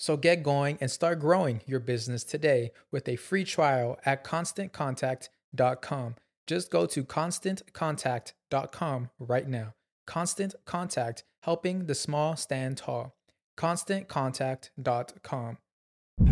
[0.00, 6.14] So get going and start growing your business today with a free trial at constantcontact.com.
[6.46, 9.74] Just go to constantcontact.com right now.
[10.06, 13.14] Constant Contact, helping the small stand tall.
[13.58, 15.58] ConstantContact.com.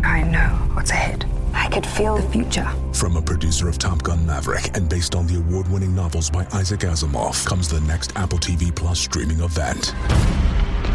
[0.03, 1.29] I know what's ahead.
[1.53, 2.67] I could feel the future.
[2.93, 6.47] From a producer of Top Gun Maverick and based on the award winning novels by
[6.53, 9.93] Isaac Asimov comes the next Apple TV Plus streaming event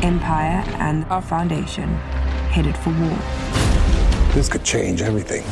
[0.04, 1.88] Empire and our foundation
[2.52, 3.18] headed for war.
[4.34, 5.42] This could change everything.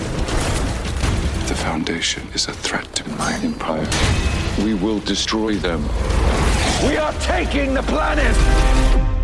[1.49, 3.89] The Foundation is a threat to my empire.
[4.63, 5.81] We will destroy them.
[6.87, 8.37] We are taking the planet!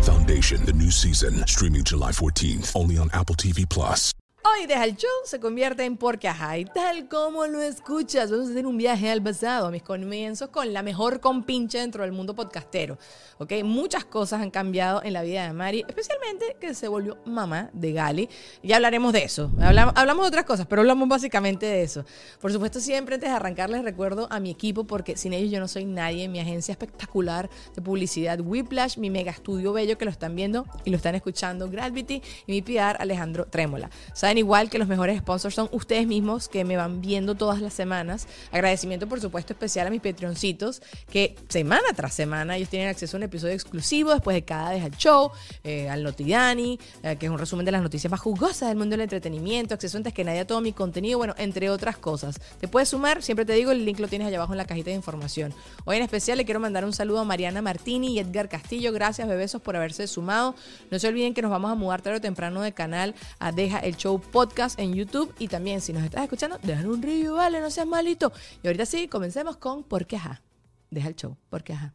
[0.03, 4.15] Foundation, the new season, streaming July 14th, only on Apple TV Plus.
[4.51, 8.47] Hoy Deja el Show se convierte en Porque Ajá y tal como lo escuchas, vamos
[8.47, 12.11] a hacer un viaje al pasado, a mis comienzos con la mejor compinche dentro del
[12.13, 12.97] mundo podcastero.
[13.37, 13.53] ¿ok?
[13.63, 17.93] Muchas cosas han cambiado en la vida de Mari, especialmente que se volvió mamá de
[17.93, 18.29] Gali.
[18.63, 19.51] Ya hablaremos de eso.
[19.59, 22.05] Hablamos, hablamos de otras cosas, pero hablamos básicamente de eso.
[22.41, 25.59] Por supuesto, siempre antes de arrancar les recuerdo a mi equipo, porque sin ellos yo
[25.59, 26.27] no soy nadie.
[26.27, 30.89] Mi agencia espectacular de publicidad Whiplash, mi mega estudio bello que lo están viendo y
[30.89, 33.89] lo están escuchando, Gravity, y mi PR Alejandro Trémola.
[34.13, 37.73] Saben igual que los mejores sponsors son ustedes mismos que me van viendo todas las
[37.73, 38.27] semanas.
[38.51, 43.19] Agradecimiento, por supuesto, especial a mis Patreoncitos que semana tras semana ellos tienen acceso a
[43.19, 45.31] un episodio exclusivo después de cada vez al show,
[45.63, 48.93] eh, al Notidani, eh, que es un resumen de las noticias más jugosas del mundo
[48.93, 52.39] del entretenimiento, acceso antes que nadie a todo mi contenido, bueno, entre otras cosas.
[52.59, 54.89] Te puedes sumar, siempre te digo, el link lo tienes allá abajo en la cajita
[54.89, 55.53] de información.
[55.85, 58.91] Hoy en especial le quiero mandar un saludo a Mariana Martini y Edgar Castillo.
[58.91, 60.55] Gracias, bebesos, por haberse sumado.
[60.91, 63.79] No se olviden que nos vamos a mudar tarde o temprano de canal a Deja
[63.79, 67.59] el Show Podcast en YouTube y también si nos estás escuchando, dejar un review, vale,
[67.59, 68.31] no seas malito.
[68.63, 70.41] Y ahorita sí, comencemos con ¿Por qué ajá?
[70.89, 71.93] Deja el show, ¿por qué ajá?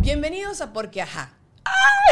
[0.00, 1.30] Bienvenidos a Porque Ajá.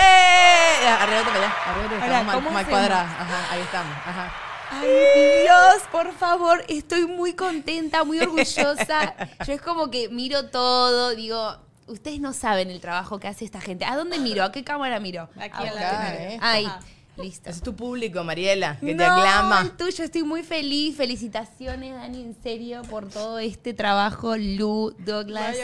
[0.00, 0.74] ¡Eh!
[0.82, 2.80] Para allá, arréglate, Hola, estamos mal, ¿cómo mal hacemos?
[2.80, 3.20] cuadradas.
[3.20, 4.32] Ajá, ahí estamos, ajá.
[4.80, 9.14] Ay, Dios, por favor, estoy muy contenta, muy orgullosa.
[9.46, 11.56] Yo es como que miro todo, digo,
[11.86, 13.84] ustedes no saben el trabajo que hace esta gente.
[13.84, 14.44] ¿A dónde miro?
[14.44, 15.28] ¿A qué cámara miro?
[15.38, 16.68] Aquí a la Ahí.
[17.16, 17.48] Listo.
[17.48, 19.62] Ese es tu público, Mariela, que te aclama.
[19.62, 20.96] el tuyo, estoy muy feliz.
[20.96, 24.36] Felicitaciones, Dani, en serio, por todo este trabajo.
[24.36, 25.56] Lu, Douglas.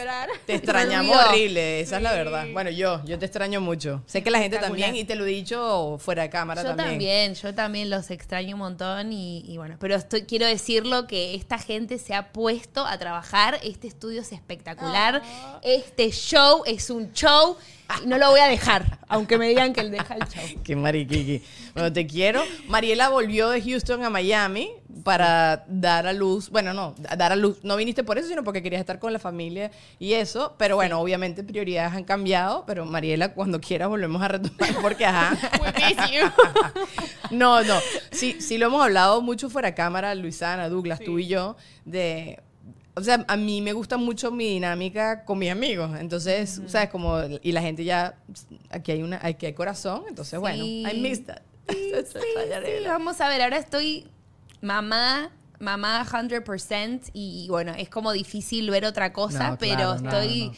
[0.47, 2.47] Te extrañamos horrible, esa es la verdad.
[2.53, 4.03] Bueno, yo, yo te extraño mucho.
[4.07, 6.89] Sé que la gente también, y te lo he dicho fuera de cámara Yo también.
[6.91, 7.35] también.
[7.35, 11.59] yo también los extraño un montón y, y bueno, pero estoy, quiero decirlo que esta
[11.59, 15.23] gente se ha puesto a trabajar, este estudio es espectacular,
[15.63, 17.57] este show es un show
[18.03, 20.43] y no lo voy a dejar, aunque me digan que él deja el show.
[20.63, 21.43] Qué mariquiqui.
[21.75, 22.43] Bueno, te quiero.
[22.69, 24.71] Mariela volvió de Houston a Miami
[25.05, 26.51] para dar a luz.
[26.51, 27.59] Bueno, no, a dar a luz.
[27.63, 30.55] No viniste por eso, sino porque querías estar con la familia y eso.
[30.59, 32.65] Pero bueno, obviamente prioridades han cambiado.
[32.67, 35.37] Pero Mariela, cuando quieras volvemos a retomar porque, ajá.
[37.31, 37.79] No, no.
[38.11, 42.41] Sí, sí lo hemos hablado mucho fuera de cámara, Luisana, Douglas, tú y yo, de...
[42.95, 45.91] O sea, a mí me gusta mucho mi dinámica con mis amigos.
[45.99, 46.91] Entonces, ¿sabes?
[46.91, 48.17] Como, y la gente ya,
[48.69, 50.05] aquí hay una, aquí hay corazón.
[50.09, 50.65] Entonces, bueno.
[50.65, 51.43] I miss that.
[51.69, 52.19] Sí, sí,
[52.87, 54.09] vamos a ver, ahora estoy
[54.61, 60.11] mamá, mamá 100% y bueno, es como difícil ver otra cosa, No, pero claro, no,
[60.11, 60.55] estoy, no.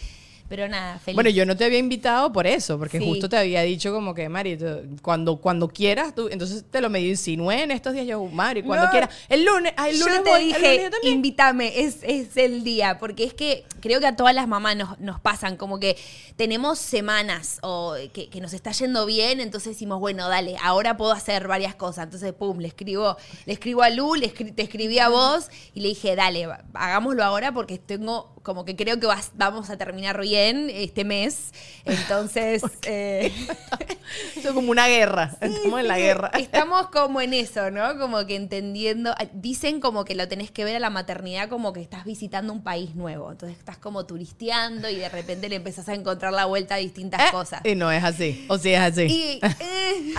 [0.52, 1.14] Pero nada, feliz.
[1.14, 3.06] Bueno, yo no te había invitado por eso, porque Sí.
[3.06, 6.90] justo te había dicho como que, Mari, tú- cuando, cuando quieras, tú, entonces te lo
[6.90, 8.90] medio insinué en estos días, yo, Mari, cuando No.
[8.90, 9.08] quieras.
[9.30, 12.36] El lunes, ay, el lunes yo te voy, el lunes dije, yo invítame, es, es
[12.36, 15.80] el día, porque es que creo que a todas las mamás nos, nos pasan, como
[15.80, 15.96] que
[16.36, 21.12] tenemos semanas o que, que nos está yendo bien, entonces decimos, bueno, dale, ahora puedo
[21.12, 22.04] hacer varias cosas.
[22.04, 23.16] Entonces, pum, le escribo,
[23.46, 27.24] le escribo a Lu, le escri- te escribí a vos y le dije, dale, hagámoslo
[27.24, 31.52] ahora porque tengo, como que creo que vas- vamos a terminar bien este mes.
[31.84, 33.32] Entonces, eh,
[34.36, 35.30] Esto es como una guerra.
[35.40, 36.30] Estamos en la guerra.
[36.38, 37.98] Estamos como en eso, ¿no?
[37.98, 39.14] Como que entendiendo.
[39.32, 42.62] Dicen como que lo tenés que ver a la maternidad como que estás visitando un
[42.62, 43.30] país nuevo.
[43.30, 47.30] Entonces estás como turisteando y de repente le empezás a encontrar la vuelta a distintas
[47.30, 47.62] cosas.
[47.64, 48.44] Y no es así.
[48.48, 49.02] O sí es así.
[49.02, 50.14] Y, eh,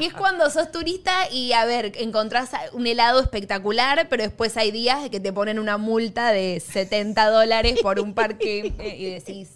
[0.00, 4.70] y es cuando sos turista y, a ver, encontrás un helado espectacular, pero después hay
[4.70, 9.50] días que te ponen una multa de 70 dólares por un parque eh, y decís,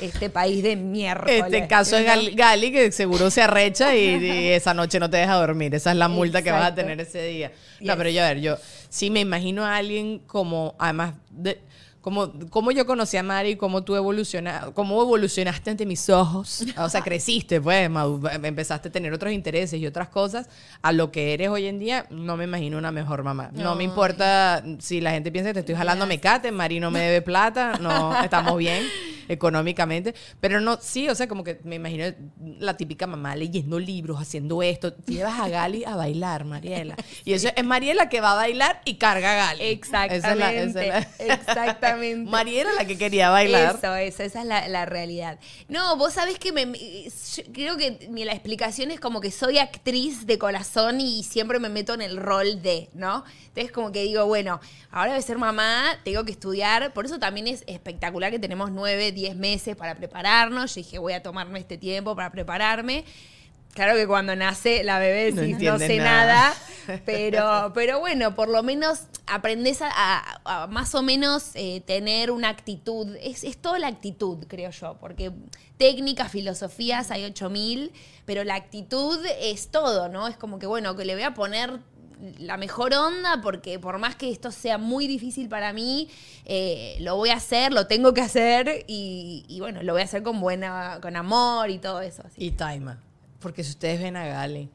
[0.00, 1.24] este país de mierda.
[1.32, 5.16] Este caso es Gal- Gali, que seguro se arrecha y, y esa noche no te
[5.16, 5.74] deja dormir.
[5.74, 7.52] Esa es la multa que vas a tener ese día.
[7.80, 7.96] No, Yes.
[7.96, 8.58] pero yo, a ver, yo
[8.90, 11.58] sí me imagino a alguien como, además, de,
[12.06, 16.64] como, como yo conocí a Mari, cómo tú evolucionaste, cómo evolucionaste ante mis ojos.
[16.78, 17.90] O sea, creciste, pues,
[18.44, 20.48] empezaste a tener otros intereses y otras cosas.
[20.82, 23.50] A lo que eres hoy en día, no me imagino una mejor mamá.
[23.54, 27.00] No, me importa si la gente piensa que te estoy jalando mecate, Mari no me
[27.00, 28.84] debe plata, no, estamos bien
[29.28, 32.06] económicamente, pero no, sí, o sea, como que me imagino
[32.58, 36.96] la típica mamá leyendo libros, haciendo esto, llevas a Gali a bailar, Mariela.
[37.24, 39.64] Y eso es Mariela que va a bailar y carga a Gali.
[39.64, 40.16] Exactamente.
[40.18, 42.30] Esa es la- esa es la- Exactamente.
[42.30, 43.76] Mariela la que quería bailar.
[43.76, 45.38] Eso, eso, esa es la, la realidad.
[45.68, 46.66] No, vos sabés que me,
[47.52, 51.68] creo que mi, la explicación es como que soy actriz de corazón y siempre me
[51.68, 53.24] meto en el rol de, ¿no?
[53.48, 57.46] Entonces como que digo, bueno, ahora de ser mamá, tengo que estudiar, por eso también
[57.46, 60.74] es espectacular que tenemos nueve, diez meses para prepararnos.
[60.76, 63.04] Yo dije, voy a tomarme este tiempo para prepararme.
[63.74, 66.54] Claro que cuando nace la bebé No sé nada.
[66.86, 71.82] nada, pero, pero bueno, por lo menos aprendes a, a- a más o menos eh,
[71.86, 73.14] tener una actitud.
[73.20, 75.30] Es, es toda la actitud, creo yo, porque
[75.76, 77.92] técnicas, filosofías hay 8000,
[78.24, 80.26] pero la actitud es todo, ¿no?
[80.26, 81.80] Es como que, bueno, que le voy a poner
[82.38, 86.08] la mejor onda porque por más que esto sea muy difícil para mí,
[86.44, 90.04] eh, lo voy a hacer, lo tengo que hacer y, y bueno, lo voy a
[90.04, 92.22] hacer con buena, con amor y todo eso.
[92.26, 92.44] así.
[92.44, 93.05] Y Taima.
[93.46, 94.68] Porque si ustedes ven a Gali,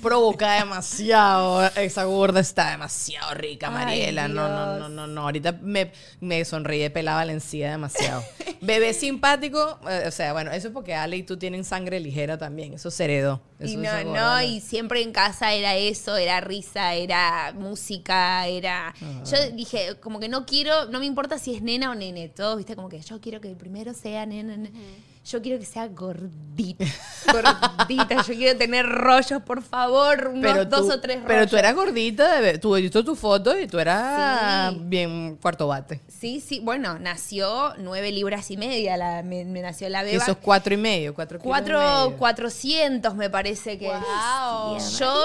[0.00, 1.66] provoca demasiado.
[1.74, 4.28] Esa gorda está demasiado rica, Ay, Mariela.
[4.28, 5.22] no, no, no, no, no.
[5.22, 5.90] Ahorita me,
[6.20, 8.22] me sonríe pelada Valencia demasiado.
[8.60, 9.80] Bebé simpático.
[9.90, 12.74] eh, o sea, bueno, eso es porque Ale y tú tienen sangre ligera también.
[12.74, 13.42] Eso se heredó.
[13.58, 18.94] Y no, no, y siempre en casa era eso, era risa, era música, era...
[19.28, 22.58] Yo dije, como que no quiero, no me importa si es nena o nene, todos,
[22.58, 24.78] viste, como que yo quiero que el primero sea nena, nena.
[25.24, 26.84] Yo quiero que sea gordita,
[27.32, 31.28] gordita, yo quiero tener rollos, por favor, unos Pero dos tú, o tres rollos.
[31.28, 34.78] pero tú eras gordita, tú he visto tu foto y tú eras Sí.
[34.84, 36.00] bien cuarto bate.
[36.08, 40.22] Sí, sí, bueno, nació nueve libras y media, la, me, me nació la beba.
[40.22, 42.14] Eso es cuatro y medio, cuatro Cuatro.
[42.18, 44.98] 400 me parece que Guau, es.
[44.98, 45.24] Yo,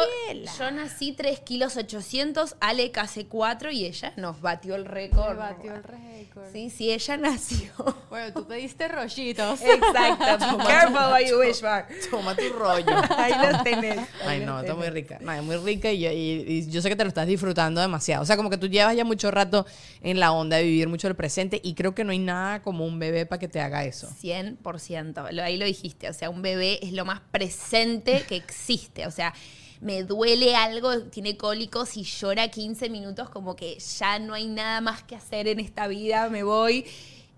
[0.58, 5.38] yo nací 3 kilos 800, Ale casi 4 y ella nos batió el récord.
[5.38, 6.46] Batió el récord.
[6.52, 7.72] Sí, sí, ella nació.
[8.10, 9.62] Bueno, tú pediste rollitos.
[9.62, 9.89] Exacto.
[9.94, 11.86] Be careful what you wish for.
[12.10, 12.86] Toma tu rollo.
[13.18, 14.00] Ahí los tenés.
[14.26, 15.18] Ay, no, está muy rica.
[15.22, 17.82] No, es muy rica y, yo- y- y yo sé que te lo estás disfrutando
[17.82, 18.24] demasiado.
[18.24, 19.66] O sea, como que tú llevas ya mucho rato
[20.02, 22.86] en la onda de vivir mucho el presente y creo que no hay nada como
[22.86, 24.10] un bebé para que te haga eso.
[24.22, 29.06] 100%, lo- ahí lo dijiste, o sea, un bebé es lo más presente que existe,
[29.08, 29.34] o sea,
[29.82, 34.82] me duele algo, tiene cólicos y llora 15 minutos como que ya no hay nada
[34.82, 36.86] más que hacer en esta vida, me voy.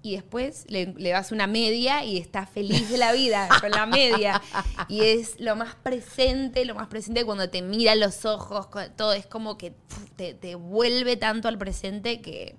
[0.04, 3.86] Y después le, le das una media y está feliz de la vida con la
[3.86, 4.42] media.
[4.88, 8.68] Y es lo más presente, lo más presente cuando te mira los ojos,
[8.98, 9.74] todo es como que
[10.16, 12.56] te, te vuelve tanto al presente que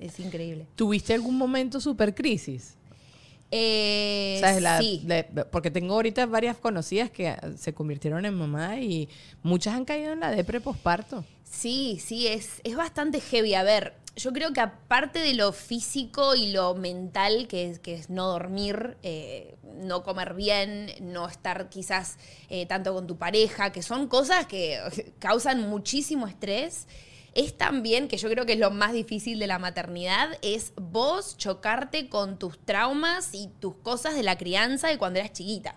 [0.00, 0.66] es increíble.
[0.74, 2.74] ¿Tuviste algún momento super crisis?
[3.54, 4.62] Eh, ¿Sabes?
[4.62, 5.02] La- sí.
[5.06, 9.08] la- porque tengo ahorita varias conocidas que ah, se convirtieron en mamá y
[9.42, 11.24] muchas han caído en la depre posparto.
[11.44, 13.54] Sí, sí, es, es bastante heavy.
[13.54, 17.94] A ver, yo creo que aparte de lo físico y lo mental, que es, que
[17.94, 22.18] es no dormir, eh, no comer bien, no estar quizás
[22.50, 24.78] eh, tanto con tu pareja, que son cosas que
[25.18, 26.86] causan muchísimo estrés,
[27.34, 31.38] es también, que yo creo que es lo más difícil de la maternidad, es vos
[31.38, 35.76] chocarte con tus traumas y tus cosas de la crianza de cuando eras chiquita.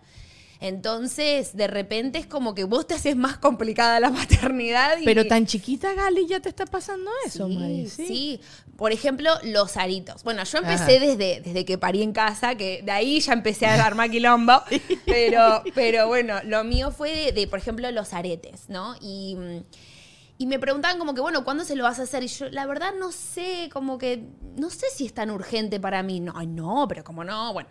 [0.61, 4.97] Entonces, de repente es como que vos te haces más complicada la maternidad.
[4.99, 7.89] Y, Pero tan chiquita, Gali, ya te está pasando eso, Sí, Mari.
[7.89, 8.39] sí.
[8.77, 10.23] Por ejemplo, los aritos.
[10.23, 11.05] Bueno, yo empecé Ajá.
[11.05, 14.61] desde, desde que parí en casa, que de ahí ya empecé a armar quilombo.
[15.05, 18.95] pero, pero bueno, lo mío fue de, de, por ejemplo, los aretes, ¿no?
[19.01, 19.63] Y, mm,
[20.37, 22.23] y me preguntaban como que, bueno, ¿cuándo se lo vas a hacer?
[22.23, 24.23] Y yo, la verdad, no sé, como que,
[24.57, 26.19] no sé si es tan urgente para mí.
[26.19, 27.69] No, ay, no, pero como no, bueno.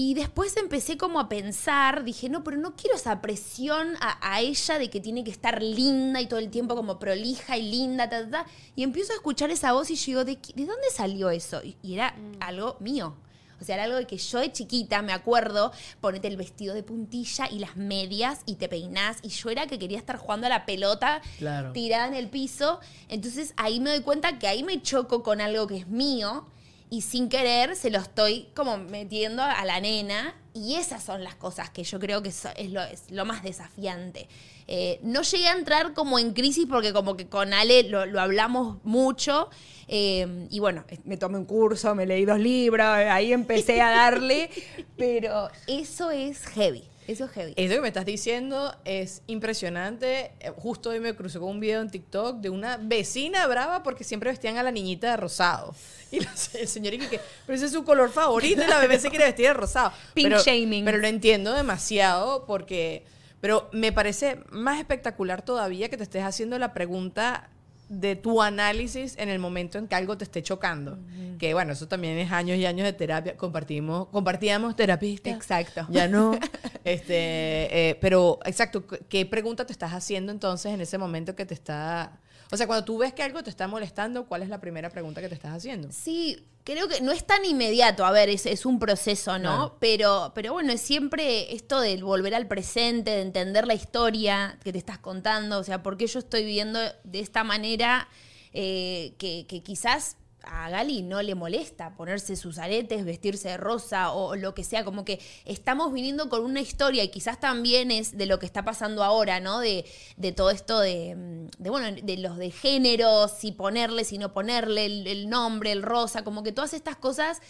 [0.00, 4.40] Y después empecé como a pensar, dije, no, pero no quiero esa presión a, a
[4.40, 8.08] ella de que tiene que estar linda y todo el tiempo como prolija y linda,
[8.08, 8.46] ta, ta, ta.
[8.76, 11.60] Y empiezo a escuchar esa voz y yo digo, ¿de, de dónde salió eso?
[11.64, 13.16] Y, y era algo mío.
[13.60, 16.84] O sea, era algo de que yo de chiquita, me acuerdo, ponete el vestido de
[16.84, 19.16] puntilla y las medias y te peinás.
[19.22, 21.72] Y yo era que quería estar jugando a la pelota Claro.
[21.72, 22.78] tirada en el piso.
[23.08, 26.46] Entonces ahí me doy cuenta que ahí me choco con algo que es mío
[26.90, 30.34] y sin querer se lo estoy como metiendo a la nena.
[30.54, 34.28] Y esas son las cosas que yo creo que es lo, es lo más desafiante.
[34.66, 38.20] Eh, no llegué a entrar como en crisis porque como que con Ale lo, lo
[38.20, 39.50] hablamos mucho.
[39.86, 44.50] eh, y bueno, me tomé un curso, me leí dos libros, ahí empecé a darle.
[44.96, 46.87] pero eso es heavy.
[47.08, 47.54] Eso es heavy.
[47.56, 50.32] Eso que me estás diciendo es impresionante.
[50.40, 54.04] Eh, Justo hoy me crucé con un video en TikTok de una vecina brava porque
[54.04, 55.74] siempre vestían a la niñita de rosado.
[56.10, 59.24] Y el señor que, pero ese es su color favorito y la bebé se quiere
[59.24, 59.92] vestir de rosado.
[60.14, 60.84] Pink pero, shaming.
[60.84, 63.04] Pero lo entiendo demasiado porque...
[63.40, 67.48] Pero me parece más espectacular todavía que te estés haciendo la pregunta
[67.88, 70.98] de tu análisis en el momento en que algo te esté chocando.
[71.38, 73.36] Que bueno, eso también es años y años de terapia.
[73.36, 75.30] Compartimos, compartíamos terapista.
[75.30, 75.86] Exacto.
[75.90, 76.38] Ya no.
[76.84, 81.44] Este, eh, pero, exacto, ¿qué- ¿qué pregunta te estás haciendo entonces en ese momento que
[81.44, 82.18] te está...
[82.50, 85.20] O sea, cuando tú ves que algo te está molestando, ¿cuál es la primera pregunta
[85.20, 85.88] que te estás haciendo?
[85.92, 89.56] Sí, creo que no es tan inmediato, a ver, es, es un proceso, ¿no?
[89.56, 89.76] Claro.
[89.80, 94.72] Pero, pero bueno, es siempre esto del volver al presente, de entender la historia que
[94.72, 98.08] te estás contando, o sea, por qué yo estoy viviendo de esta manera
[98.52, 100.16] eh, que, que quizás
[100.50, 104.84] a Gali no le molesta ponerse sus aretes, vestirse de rosa o lo que sea,
[104.84, 108.64] como que estamos viniendo con una historia y quizás también es de lo que está
[108.64, 109.60] pasando ahora, ¿no?
[109.60, 109.84] De,
[110.16, 114.32] de todo esto de, mm, de, bueno, de los de género, si ponerle, si no
[114.32, 117.40] ponerle, el, el nombre, el rosa, como que todas estas cosas.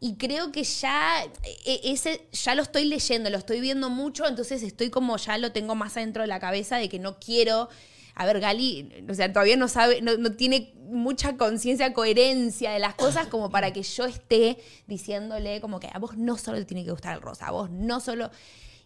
[0.00, 4.62] Y creo que ya e- ese ya lo estoy leyendo, lo estoy viendo mucho, entonces
[4.62, 7.68] estoy como ya lo tengo más adentro de la cabeza de que no quiero
[8.18, 12.78] a ver, Gali, o sea, todavía no sabe, no, no tiene mucha conciencia, coherencia de
[12.78, 16.64] las cosas como para que yo esté diciéndole como que a vos no solo te
[16.64, 18.30] tiene que gustar el rosa, a vos no solo...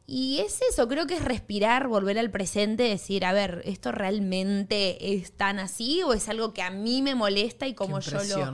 [0.04, 5.14] Y es eso, creo que es respirar, volver al presente, decir, a ver, ¿esto realmente
[5.14, 8.10] es tan así o es algo que a mí me molesta y como yo
[8.40, 8.52] lo,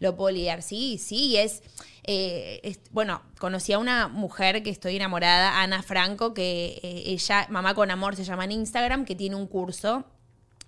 [0.00, 0.62] lo puedo lidiar?
[0.62, 1.62] Sí, sí, es,
[2.04, 7.46] eh, es- Bueno, conocí a una mujer que estoy enamorada, Ana Franco, que eh, ella,
[7.48, 10.04] Mamá con Amor se llama en Instagram, que tiene un curso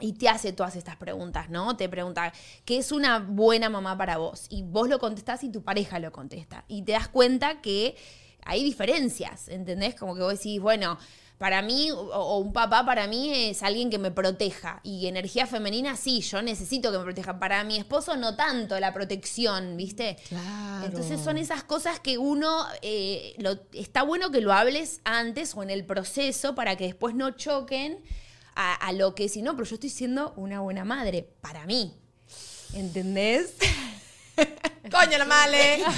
[0.01, 1.77] y te hace todas estas preguntas, ¿no?
[1.77, 2.33] Te pregunta,
[2.65, 4.47] ¿qué es una buena mamá para vos?
[4.51, 6.65] Y vos lo contestás y tu pareja lo contesta.
[6.69, 7.97] Y te das cuenta que
[8.45, 9.95] hay diferencias, ¿entendés?
[9.95, 10.99] Como que vos decís, bueno,
[11.39, 14.81] para mí, o, o un papá para mí es alguien que me proteja.
[14.83, 17.39] Y energía femenina, sí, yo necesito que me proteja.
[17.39, 20.17] Para mi esposo no tanto la protección, ¿viste?
[20.29, 20.87] Claro.
[20.87, 25.63] Entonces son esas cosas que uno, eh, lo- está bueno que lo hables antes o
[25.63, 28.03] en el proceso para que después no choquen
[28.57, 31.95] a, a lo que si no, pero yo estoy siendo una buena madre para mí.
[32.75, 33.55] ¿Entendés?
[34.91, 35.83] ¡Coño, la male!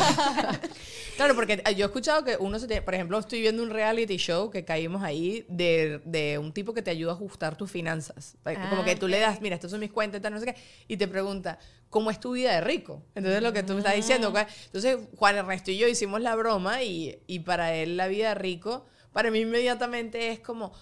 [1.17, 4.19] Claro, porque yo he escuchado que uno se tiene, por ejemplo, estoy viendo un reality
[4.19, 8.37] show que caímos ahí de, de un tipo que te ayuda a ajustar tus finanzas.
[8.69, 10.57] Como que tú le das, mira, estas son mis cuentas, tal, no sé qué,
[10.89, 11.59] y te pregunta,
[11.89, 13.03] ¿cómo es tu vida de rico?
[13.15, 14.31] Entonces, lo que tú me estás diciendo.
[14.31, 18.29] pues, Entonces, Juan Ernesto y yo hicimos la broma y, y para él la vida
[18.29, 20.75] de rico, para mí inmediatamente es como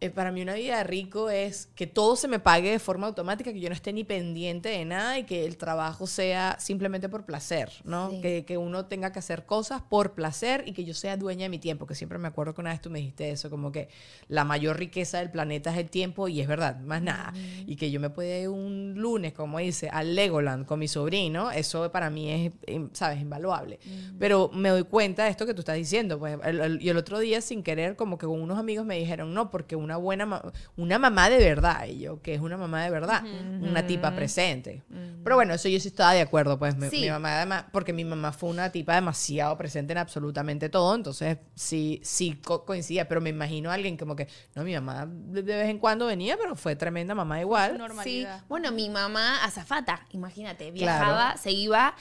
[0.00, 3.50] eh, para mí una vida rico es que todo se me pague de forma automática,
[3.52, 7.24] que yo no esté ni pendiente de nada y que el trabajo sea simplemente por
[7.24, 8.10] placer, ¿no?
[8.10, 8.20] Sí.
[8.20, 11.48] Que, que uno tenga que hacer cosas por placer y que yo sea dueña de
[11.48, 13.88] mi tiempo, que siempre me acuerdo que una vez tú me dijiste eso, como que
[14.28, 17.32] la mayor riqueza del planeta es el tiempo y es verdad, más nada.
[17.66, 21.50] Y que yo me pueda ir un lunes, como dice, al Legoland con mi sobrino,
[21.50, 23.78] eso para mí es, em, ¿sabes?, invaluable.
[24.18, 26.96] Pero me doy cuenta de esto que tú estás diciendo, pues, el- el- y el
[26.98, 30.26] otro día sin querer, como que con unos amigos me dijeron, no, porque una buena,
[30.26, 30.42] ma-
[30.76, 33.22] una mamá de verdad, y yo, que es una mamá de verdad,
[33.60, 34.82] una tipa presente.
[35.24, 37.00] Pero bueno, eso yo sí estaba de acuerdo, pues, mi, Sí.
[37.02, 41.38] mi mamá además, porque mi mamá fue una tipa demasiado presente en absolutamente todo, entonces
[41.54, 45.42] sí, sí co- coincidía, pero me imagino a alguien como que, no, mi mamá de,
[45.42, 47.80] de vez en cuando venía, pero fue tremenda mamá igual.
[48.04, 48.26] Sí.
[48.48, 50.74] Bueno, mi mamá, azafata, imagínate, Claro.
[50.74, 51.94] viajaba, se iba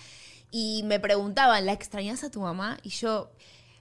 [0.52, 2.78] y me preguntaban, ¿la extrañas a tu mamá?
[2.84, 3.32] Y yo,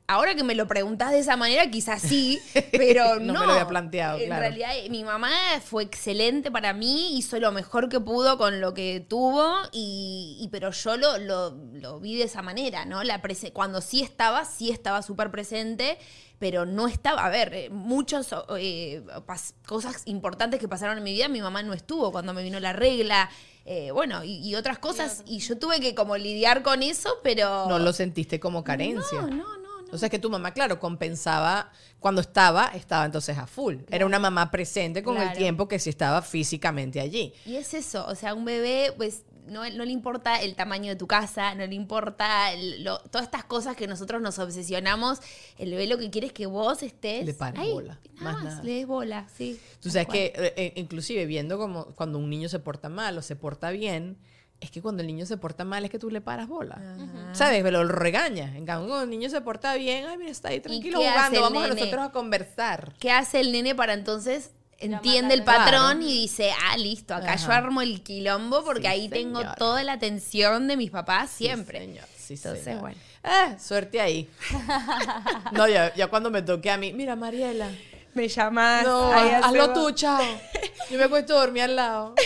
[0.06, 2.40] ahora que me lo preguntas de esa manera, quizás sí,
[2.72, 3.40] pero No no.
[3.40, 4.40] me lo había planteado, En claro.
[4.42, 5.30] realidad, eh, mi mamá
[5.64, 10.48] fue excelente para mí, hizo lo mejor que pudo con lo que tuvo, y, y-
[10.48, 13.02] pero yo lo, lo, lo vi de esa manera, ¿no?
[13.04, 15.98] La prese- cuando sí estaba, sí estaba súper presente.
[16.40, 19.02] Pero no estaba, a ver, eh, muchas eh,
[19.66, 22.72] cosas importantes que pasaron en mi vida, mi mamá no estuvo cuando me vino la
[22.72, 23.30] regla,
[23.64, 27.66] eh, bueno, y, y otras cosas, y yo tuve que como lidiar con eso, pero...
[27.68, 29.22] No lo sentiste como carencia.
[29.22, 29.94] No, no, no, no.
[29.94, 33.76] O sea, es que tu mamá, claro, compensaba cuando estaba, estaba entonces a full.
[33.90, 35.38] Era una mamá presente con el Claro.
[35.38, 37.32] tiempo que sí estaba físicamente allí.
[37.46, 40.96] Y es eso, o sea, un bebé, pues no, no le importa el tamaño de
[40.96, 45.18] tu casa, no le importa el- lo- todas estas cosas que nosotros nos obsesionamos.
[45.58, 47.26] El bebé lo que quiere es que vos estés.
[47.26, 48.62] Le pares bola, Nada más nada.
[48.62, 49.60] le des bola, sí.
[49.80, 53.22] Tú sabes que, eh, eh, inclusive viendo como cuando un niño se porta mal o
[53.22, 54.16] se porta bien,
[54.60, 56.78] es que cuando el niño se porta mal es que tú le paras bola.
[57.32, 57.62] ¿Sabes?
[57.62, 58.54] Pero lo regañas.
[58.56, 61.64] En cambio, cuando el niño se porta bien, ay, mira, está ahí tranquilo jugando, vamos
[61.64, 62.94] a nosotros a conversar.
[62.98, 66.00] ¿Qué hace el nene para entonces entiende el patrón Claro.
[66.00, 67.46] y dice, ah, listo, acá Ajá.
[67.46, 71.78] yo armo el quilombo porque Sí, ahí tengo toda la atención de mis papás siempre.
[71.80, 72.04] Sí, señor.
[72.16, 72.80] Sí, Entonces, señor.
[72.80, 72.96] bueno.
[73.22, 74.28] Ah, suerte ahí.
[75.52, 77.70] no, ya, ya cuando me toque a mí, mira, Mariela.
[78.14, 78.84] Me llamas.
[78.84, 80.22] No, hazlo tú, chao.
[80.90, 82.14] Yo me acuesto a dormir al lado.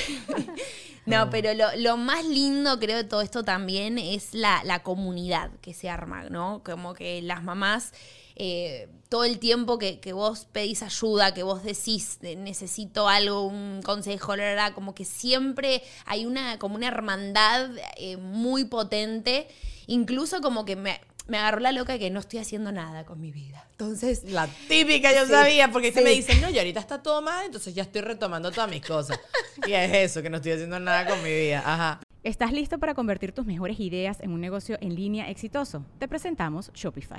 [1.09, 5.51] No, pero lo, lo más lindo creo de todo esto también es la, la comunidad
[5.61, 6.63] que se arma, ¿no?
[6.65, 7.93] Como que las mamás,
[8.37, 13.47] eh, todo el tiempo que, que vos pedís ayuda, que vos decís eh, necesito algo,
[13.47, 19.49] un consejo, la verdad, como que siempre hay una, como una hermandad eh, muy potente,
[19.87, 23.21] incluso como que me, me agarró la loca de que no estoy haciendo nada con
[23.21, 23.67] mi vida.
[23.73, 26.05] Entonces, La típica yo Sí, sabía, porque que sí.
[26.05, 29.21] me dicen, no, y ahorita está todo mal, entonces ya estoy retomando todas mis cosas.
[29.67, 31.63] Y es eso, que no estoy haciendo nada con mi vida.
[31.65, 32.01] Ajá.
[32.25, 35.85] ¿Estás listo para convertir tus mejores ideas en un negocio en línea exitoso?
[35.99, 37.19] Te presentamos Shopify.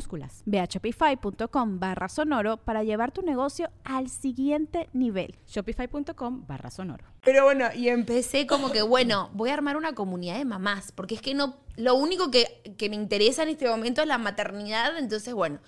[0.01, 0.41] minúsculas.
[0.45, 5.35] Ve a shopify.com barra sonoro para llevar tu negocio al siguiente nivel.
[5.47, 7.05] Shopify.com barra sonoro.
[7.23, 11.15] Pero bueno, y empecé como que, bueno, voy a armar una comunidad de mamás, porque
[11.15, 14.97] es que no, lo único que, que me interesa en este momento es la maternidad,
[14.97, 15.59] entonces bueno.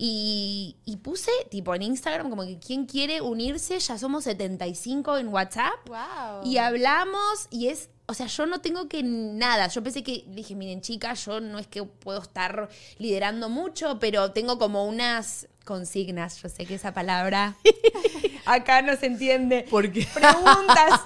[0.00, 5.28] Y, y puse tipo en Instagram como que quién quiere unirse, ya somos 75 en
[5.28, 5.74] WhatsApp.
[6.44, 9.68] Y hablamos y es, o sea, yo no tengo que nada.
[9.68, 14.32] Yo pensé que, dije, miren chicas, yo no es que puedo estar liderando mucho, pero
[14.32, 17.54] tengo como unas consignas, yo sé que esa palabra
[18.46, 19.66] acá no se entiende.
[19.68, 20.08] ¿Por qué?
[20.14, 21.00] Preguntas.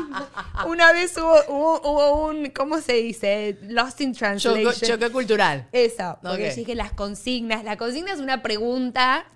[0.66, 3.58] Una vez hubo, hubo, hubo un, ¿cómo se dice?
[3.64, 4.72] Lost in Translation.
[4.72, 5.68] Choque, choque cultural.
[5.72, 6.50] Eso, porque Ok.
[6.50, 7.62] yo dije las consignas.
[7.64, 9.26] La consigna es una pregunta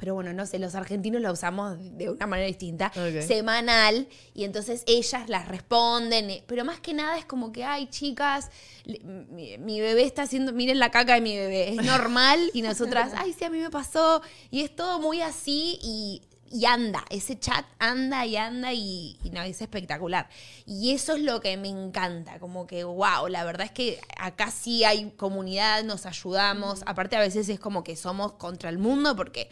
[0.00, 4.82] pero bueno, no sé, los argentinos la usamos de una manera distinta, semanal, y entonces
[4.86, 8.50] ellas las responden, eh, pero más que nada es como que, ay, chicas,
[8.86, 13.34] mi bebé está haciendo, miren la caca de mi bebé, es normal, y nosotras, ay,
[13.38, 17.66] sí, a mí me pasó, y es todo muy así, y, y anda, ese chat
[17.78, 20.30] anda y anda, y, y no, es espectacular.
[20.64, 24.50] Y eso es lo que me encanta, como que, wow, la verdad es que acá
[24.50, 29.14] sí hay comunidad, nos ayudamos, aparte a veces es como que somos contra el mundo,
[29.14, 29.50] porque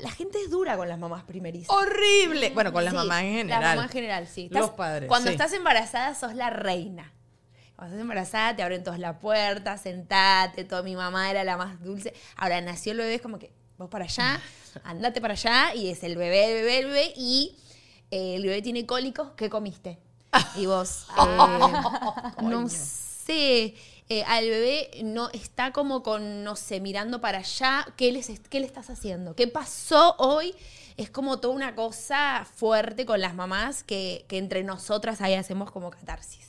[0.00, 1.74] la gente es dura con las mamás primerizas.
[1.74, 2.50] Horrible.
[2.50, 3.60] Bueno, con las Sí, mamás en general.
[3.62, 4.48] Las mamás en general, sí.
[4.50, 5.34] Los padres, Cuando sí.
[5.34, 7.12] estás embarazada, sos la reina.
[7.76, 10.82] Cuando estás embarazada, te abren todas las puertas, sentate, todo.
[10.82, 12.12] Mi mamá era la más dulce.
[12.36, 14.40] Ahora nació el bebé, es como que vos para allá,
[14.84, 17.56] andate para allá, y es el bebé, el bebé, el bebé, y
[18.10, 19.98] eh, el bebé tiene cólicos, ¿qué comiste?
[20.56, 23.74] Y vos, eh, no sé,
[24.08, 28.60] eh, al bebé no está como con, no sé, mirando para allá, ¿qué, les, ¿qué
[28.60, 29.34] le estás haciendo?
[29.34, 30.54] ¿Qué pasó hoy?
[30.96, 35.70] Es como toda una cosa fuerte con las mamás que, que entre nosotras ahí hacemos
[35.70, 36.48] como catarsis.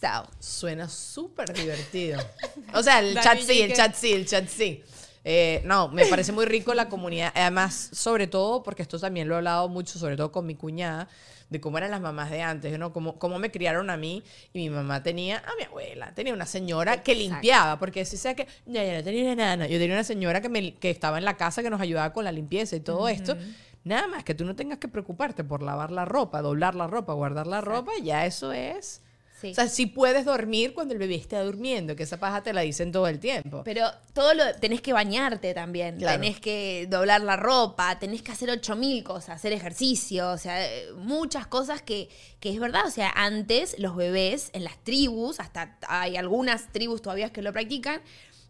[0.00, 2.20] So, Suena súper divertido.
[2.74, 4.82] O sea, el chat sí, el chat sí, el chat sí.
[5.24, 7.32] Eh, no, me parece muy rico la comunidad.
[7.34, 11.08] Además, sobre todo, porque esto también lo he hablado mucho, sobre todo con mi cuñada,
[11.54, 12.92] de cómo eran las mamás de antes, ¿no?
[12.92, 14.22] Cómo, cómo me criaron a mí.
[14.52, 18.34] Y mi mamá tenía a mi abuela, tenía una señora que limpiaba, porque si sea
[18.34, 21.16] que, no, yo no tenía una nana, yo tenía una señora que, me, que estaba
[21.18, 23.36] en la casa que nos ayudaba con la limpieza y todo esto.
[23.84, 27.12] Nada más que tú no tengas que preocuparte por lavar la ropa, doblar la ropa,
[27.12, 29.02] guardar la ropa, ya eso es.
[29.40, 29.50] Sí.
[29.50, 32.60] O sea, si puedes dormir cuando el bebé está durmiendo, que esa paja te la
[32.62, 33.62] dicen todo el tiempo.
[33.64, 36.20] Pero todo lo tenés que bañarte también, Claro.
[36.20, 40.86] tenés que doblar la ropa, tenés que hacer 8000 cosas, hacer ejercicio, o sea, eh,
[40.96, 42.08] muchas cosas que,
[42.40, 47.02] que es verdad, o sea, antes los bebés en las tribus, hasta hay algunas tribus
[47.02, 48.00] todavía que lo practican,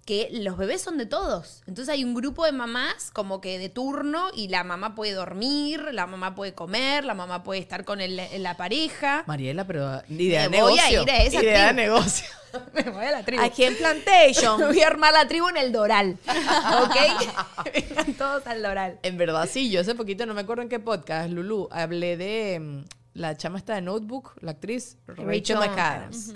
[0.04, 1.62] que los bebés son de todos.
[1.66, 5.88] Entonces hay un grupo de mamás como que de turno y la mamá puede dormir,
[5.92, 9.24] la mamá puede comer, la mamá puede estar con el- la pareja.
[9.26, 11.00] Mariela, pero idea de Me voy negocio.
[11.00, 12.26] a ir a esa idea de negocio.
[12.74, 13.42] Me voy a la tribu.
[13.42, 14.60] Aquí en Plantation.
[14.68, 16.16] Voy a armar la tribu en el Doral.
[16.82, 16.96] ¿Ok?
[17.74, 18.98] Vengan todos al Doral.
[19.02, 19.70] En verdad, sí.
[19.70, 22.84] Yo hace poquito, no me acuerdo en qué podcast, Lulu, hablé de mm,
[23.14, 26.34] la chama esta de Notebook, la actriz Rachel, Rachel McAdams.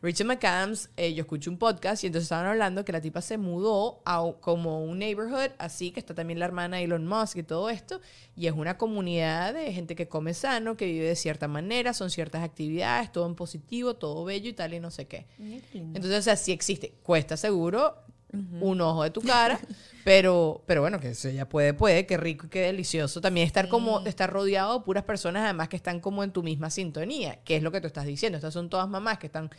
[0.00, 3.36] Rachel McAdams, eh, yo escuché un podcast y entonces estaban hablando que la tipa se
[3.36, 7.42] mudó a como un neighborhood, así que está también la hermana de Elon Musk y
[7.42, 8.00] todo esto,
[8.36, 12.10] y es una comunidad de gente que come sano, que vive de cierta manera, son
[12.10, 15.26] ciertas actividades, todo en positivo, todo bello y tal y no sé qué.
[15.72, 16.94] Entonces, o sea, sí existe.
[17.02, 18.03] Cuesta seguro
[18.60, 19.58] un ojo de tu cara,
[20.04, 23.20] pero, pero bueno, que eso ya puede, puede, qué rico y qué delicioso.
[23.20, 26.70] También estar como, estar rodeado de puras personas además que están como en tu misma
[26.70, 28.36] sintonía, que es lo que tú estás diciendo.
[28.36, 29.50] Estas son todas mamás que están,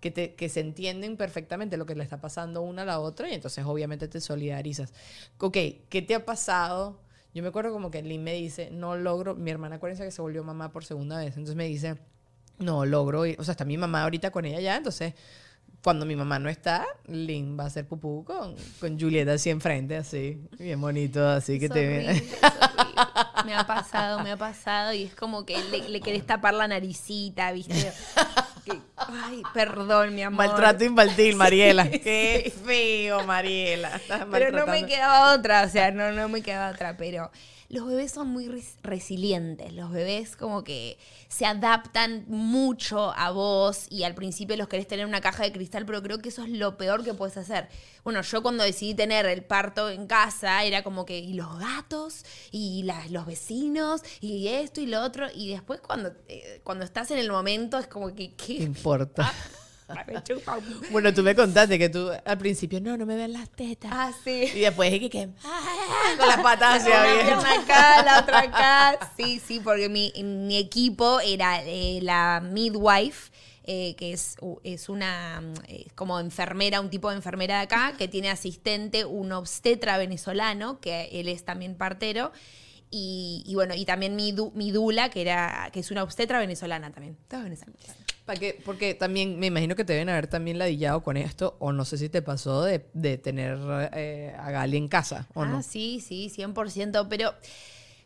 [0.00, 3.28] que, te, que se entienden perfectamente lo que le está pasando una a la otra
[3.30, 4.92] y entonces obviamente te solidarizas.
[5.38, 5.56] Ok,
[5.88, 7.00] ¿qué te ha pasado?
[7.34, 10.22] Yo me acuerdo como que Lynn me dice, no logro, mi hermana acuérdense que se
[10.22, 11.96] volvió mamá por segunda vez, entonces me dice,
[12.58, 15.14] no logro, ir- o sea, está mi mamá ahorita con ella ya, entonces
[15.84, 19.98] cuando mi mamá no está, Lynn va a hacer pupú con, con Julieta así enfrente,
[19.98, 22.24] así, bien bonito, así que te horrible.
[23.44, 26.66] Me ha pasado, me ha pasado y es como que le, le querés tapar la
[26.66, 27.92] naricita, ¿viste?
[28.64, 30.46] Que- ay, perdón, mi amor.
[30.46, 31.90] Maltrato infantil, Mariela.
[31.90, 33.96] Qué feo, Mariela.
[33.96, 37.30] Estás Pero no me quedaba otra, o sea, no, no me quedaba otra, pero
[37.74, 40.96] los bebés son muy res- resilientes, los bebés como que
[41.28, 45.52] se adaptan mucho a vos y al principio los querés tener en una caja de
[45.52, 47.68] cristal, pero creo que eso es lo peor que puedes hacer.
[48.04, 52.24] Bueno, yo cuando decidí tener el parto en casa era como que, y los gatos,
[52.52, 57.10] y las- los vecinos, y esto y lo otro, y después cuando, eh, cuando estás
[57.10, 58.62] en el momento es como que, ¿Qué ¿qué?
[58.62, 59.32] importa?
[60.90, 63.90] Bueno, tú me contaste que tú al principio, no, no me vean las tetas.
[63.94, 64.44] Ah, sí.
[64.54, 65.28] Y después dije que,
[66.18, 67.26] con las patas hacia Una bien.
[67.26, 69.10] pierna acá, la otra acá.
[69.16, 73.30] Sí, sí, porque mi, mi equipo era eh, la midwife,
[73.64, 78.08] eh, que es, es una eh, como enfermera, un tipo de enfermera de acá, que
[78.08, 82.32] tiene asistente un obstetra venezolano, que él es también partero.
[82.90, 86.38] Y, y bueno, y también mi, du- mi dula, que era que es una obstetra
[86.38, 87.16] venezolana también.
[87.28, 87.96] Todas venezolanas.
[88.24, 88.58] ¿Para qué?
[88.64, 91.98] Porque también me imagino que te deben haber también ladillado con esto, o no sé
[91.98, 93.58] si te pasó de, de tener
[93.92, 95.62] eh, a Gali en casa, ¿o ah, no?
[95.62, 97.34] sí, sí, 100%, pero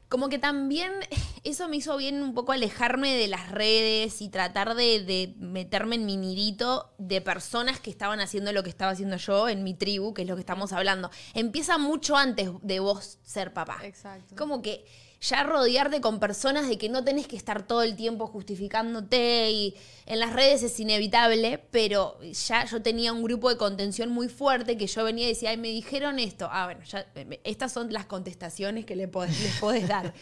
[0.09, 0.93] como que también
[1.45, 5.95] eso me hizo bien un poco alejarme de las redes y tratar de, de meterme
[5.95, 9.75] en mi nidito de personas que estaban haciendo lo que estaba haciendo yo en mi
[9.75, 11.11] tribu, que es lo que estamos hablando.
[11.35, 13.79] Empieza mucho antes de vos ser papá.
[13.85, 14.35] Exacto.
[14.37, 14.85] Como que
[15.21, 19.75] ya rodearte con personas de que no tenés que estar todo el tiempo justificándote y
[20.07, 24.77] en las redes es inevitable, pero ya yo tenía un grupo de contención muy fuerte
[24.77, 26.49] que yo venía y decía, ay, me dijeron esto.
[26.53, 30.15] Ah, bueno, ya, eh, estas son las contestaciones que le podés- les podés dar.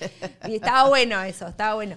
[0.49, 1.97] Y estaba bueno eso, estaba bueno.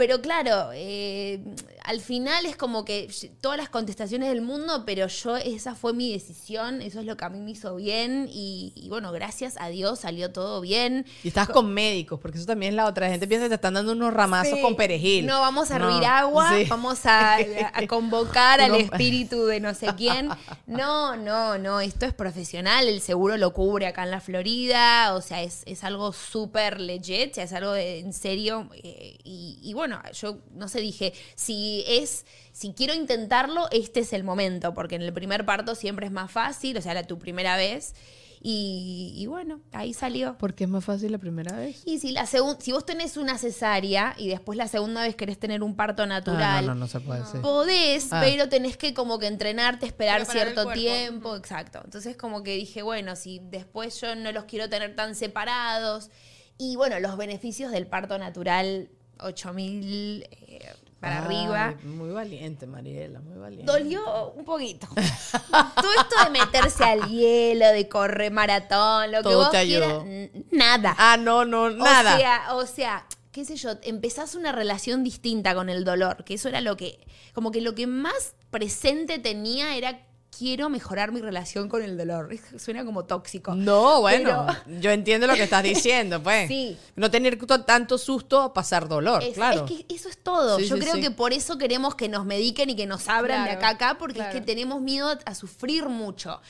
[0.00, 1.42] Pero claro, eh,
[1.84, 3.10] al final es como que
[3.42, 7.24] todas las contestaciones del mundo, pero yo, esa fue mi decisión, eso es lo que
[7.26, 11.04] a mí me hizo bien y, y bueno, gracias a Dios salió todo bien.
[11.22, 13.06] Y estás con médicos, porque eso también es la otra.
[13.08, 14.62] La gente piensa que te están dando unos ramazos Sí.
[14.62, 15.26] con perejil.
[15.26, 16.64] No, vamos a No, hervir agua, sí.
[16.70, 17.42] vamos a, a
[17.86, 20.30] convocar al espíritu de no sé quién.
[20.66, 25.20] No, no, no, esto es profesional, el seguro lo cubre acá en la Florida, o
[25.20, 28.66] sea, es, es algo súper legit, es algo de- en serio.
[28.82, 34.12] eh, y, y bueno, yo no sé, dije, si es, si quiero intentarlo, este es
[34.12, 37.18] el momento, porque en el primer parto siempre es más fácil, o sea, la tu
[37.18, 37.94] primera vez.
[38.42, 40.38] Y, y bueno, ahí salió.
[40.38, 41.82] Porque es más fácil la primera vez.
[41.84, 45.62] Y si, la si vos tenés una cesárea y después la segunda vez querés tener
[45.62, 47.42] un parto natural, Ah, no, no, no se puede hacer.
[47.42, 48.20] podés, Ah.
[48.24, 51.82] pero tenés que como que entrenarte, esperar Preparar cierto tiempo, exacto.
[51.84, 56.08] Entonces como que dije, bueno, si después yo no los quiero tener tan separados.
[56.56, 58.88] Y bueno, los beneficios del parto natural,
[59.22, 61.74] 8000 eh, para Ay, arriba.
[61.82, 63.70] Muy valiente, Mariela, muy valiente.
[63.70, 64.86] Dolió un poquito.
[64.90, 70.30] Todo esto de meterse al hielo, de correr maratón, lo que vos te quieras, ayudó.
[70.50, 70.94] nada.
[70.98, 72.16] Ah, no, no, nada.
[72.16, 76.34] O sea, o sea, qué sé yo, empezás una relación distinta con el dolor, que
[76.34, 77.00] eso era lo que,
[77.32, 82.30] como que lo que más presente tenía era quiero mejorar mi relación con el dolor.
[82.58, 83.54] Suena como tóxico.
[83.54, 86.48] no, bueno, Pero- yo entiendo lo que estás diciendo, pues.
[86.48, 86.76] Sí.
[86.96, 89.66] No tener tanto susto, pasar dolor, Es, claro.
[89.66, 90.58] es que eso es todo.
[90.58, 91.00] Sí, Yo sí, creo sí.
[91.00, 93.98] que por eso queremos que nos mediquen y que nos abran de acá a acá,
[93.98, 96.40] porque es que tenemos miedo a sufrir mucho.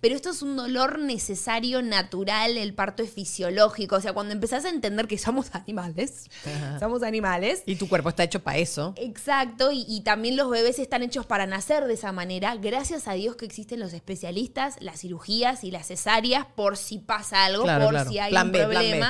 [0.00, 3.96] Pero esto es un dolor necesario, natural, el parto es fisiológico.
[3.96, 6.26] O sea, cuando empezás a entender que somos animales,
[6.78, 8.94] somos animales, Y tu cuerpo está hecho para eso.
[8.96, 12.54] Exacto, y, y también los bebés están hechos para nacer de esa manera.
[12.56, 17.44] Gracias a Dios que existen los especialistas, las cirugías y las cesáreas por si pasa
[17.44, 18.10] algo, Claro, por claro.
[18.10, 19.04] si hay Plan un B, plan B.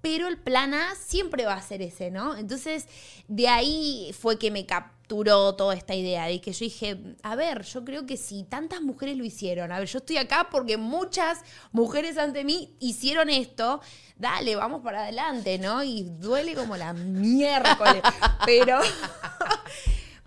[0.00, 2.36] Pero el plan A siempre va a ser ese, ¿no?
[2.36, 2.86] Entonces,
[3.26, 7.62] de ahí fue que me capturó toda esta idea de que yo dije, a ver,
[7.62, 11.40] yo creo que si tantas mujeres lo hicieron, a ver, yo estoy acá porque muchas
[11.72, 13.80] mujeres ante mí hicieron esto,
[14.16, 15.82] dale, vamos para adelante, ¿no?
[15.82, 18.02] Y duele como la miércoles,
[18.46, 18.80] pero...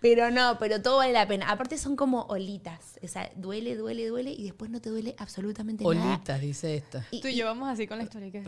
[0.01, 1.51] Pero no, pero todo vale la pena.
[1.51, 2.99] Aparte son como olitas.
[3.03, 6.15] O sea, duele, duele, duele y después no te duele absolutamente nada.
[6.15, 7.05] Olitas, dice esta.
[7.21, 8.31] Tú y yo vamos así con la historia.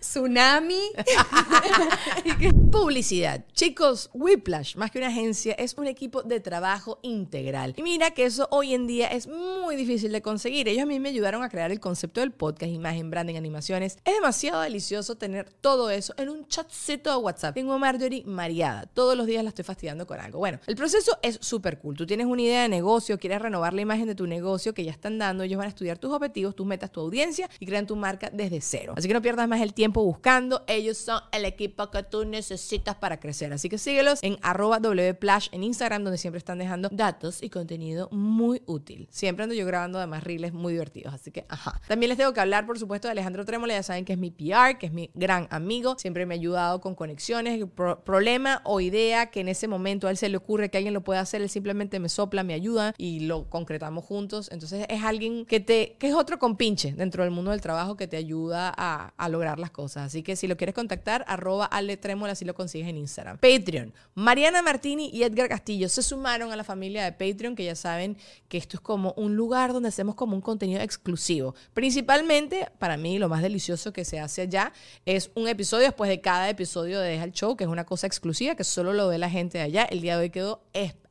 [0.00, 0.80] Tsunami.
[2.70, 3.44] Publicidad.
[3.52, 7.74] Chicos, Whiplash, más que una agencia, es un equipo de trabajo integral.
[7.76, 10.68] Y mira que eso hoy en día es muy difícil de conseguir.
[10.68, 13.98] Ellos a mí me ayudaron a crear el concepto del podcast, imagen, branding, animaciones.
[14.04, 17.54] Es demasiado delicioso tener todo eso en un chatcito de WhatsApp.
[17.54, 18.86] Tengo a Marjorie mareada.
[18.86, 20.38] Todos los días la estoy fastidiando con algo.
[20.38, 21.96] Bueno, el proceso es súper cool.
[21.96, 24.90] Tú tienes una idea de negocio, quieres renovar la imagen de tu negocio que ya
[24.90, 25.44] están dando.
[25.44, 28.60] Ellos van a estudiar tus objetivos, tus metas, tu audiencia y crean tu marca desde
[28.60, 28.94] cero.
[28.96, 30.62] Así que no pierdas más el tiempo buscando.
[30.66, 33.52] Ellos son el equipo que tú necesitas para crecer.
[33.52, 38.08] Así que síguelos en arroba wplash en Instagram, donde siempre están dejando datos y contenido
[38.10, 39.08] muy útil.
[39.10, 41.14] Siempre ando yo grabando además reels muy divertidos.
[41.14, 41.80] Así que, ajá.
[41.88, 43.74] También les tengo que hablar, por supuesto, de Alejandro Trémola.
[43.74, 45.96] Ya saben que es mi PR, que es mi gran amigo.
[45.98, 50.10] Siempre me ha ayudado con conexiones, pro- problema o idea que en ese momento a
[50.10, 51.40] él se le ocurre que alguien lo puede hacer.
[51.42, 54.48] Él simplemente me sopla, me ayuda y lo concretamos juntos.
[54.52, 58.06] Entonces es alguien que te, que es otro compinche dentro del mundo del trabajo que
[58.06, 60.06] te ayuda a, a lograr las cosas.
[60.06, 63.38] Así que si lo quieres contactar, arroba Ale Trémola, así lo consigues en Instagram.
[63.38, 63.92] Patreon.
[64.14, 68.16] Mariana Martini y Edgar Castillo se sumaron a la familia de Patreon, que ya saben
[68.48, 71.54] que esto es como un lugar donde hacemos como un contenido exclusivo.
[71.72, 74.72] Principalmente, para mí, lo más delicioso que se hace allá
[75.04, 78.06] es un episodio después de cada episodio de Deja el Show, que es una cosa
[78.06, 79.82] exclusiva que solo lo ve la gente de allá.
[79.84, 81.03] El día de hoy quedó espectacular.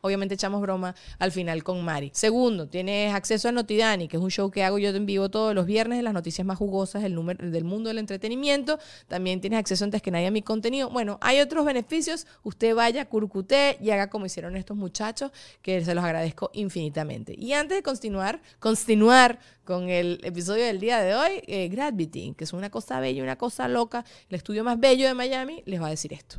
[0.00, 2.10] Obviamente echamos broma al final con Mari.
[2.14, 5.54] Segundo, tienes acceso a Notidani, que es un show que hago yo en vivo todos
[5.54, 8.78] los viernes de las noticias más jugosas del, número, del mundo del entretenimiento.
[9.08, 10.90] También tienes acceso antes que nadie a mi contenido.
[10.90, 12.26] Bueno, hay otros beneficios.
[12.42, 15.30] Usted vaya, curcute y haga como hicieron estos muchachos,
[15.62, 17.34] que se los agradezco infinitamente.
[17.36, 22.44] Y antes de continuar, continuar con el episodio del día de hoy, eh, Gravity, que
[22.44, 25.88] es una cosa bella, una cosa loca, el estudio más bello de Miami, les va
[25.88, 26.38] a decir esto.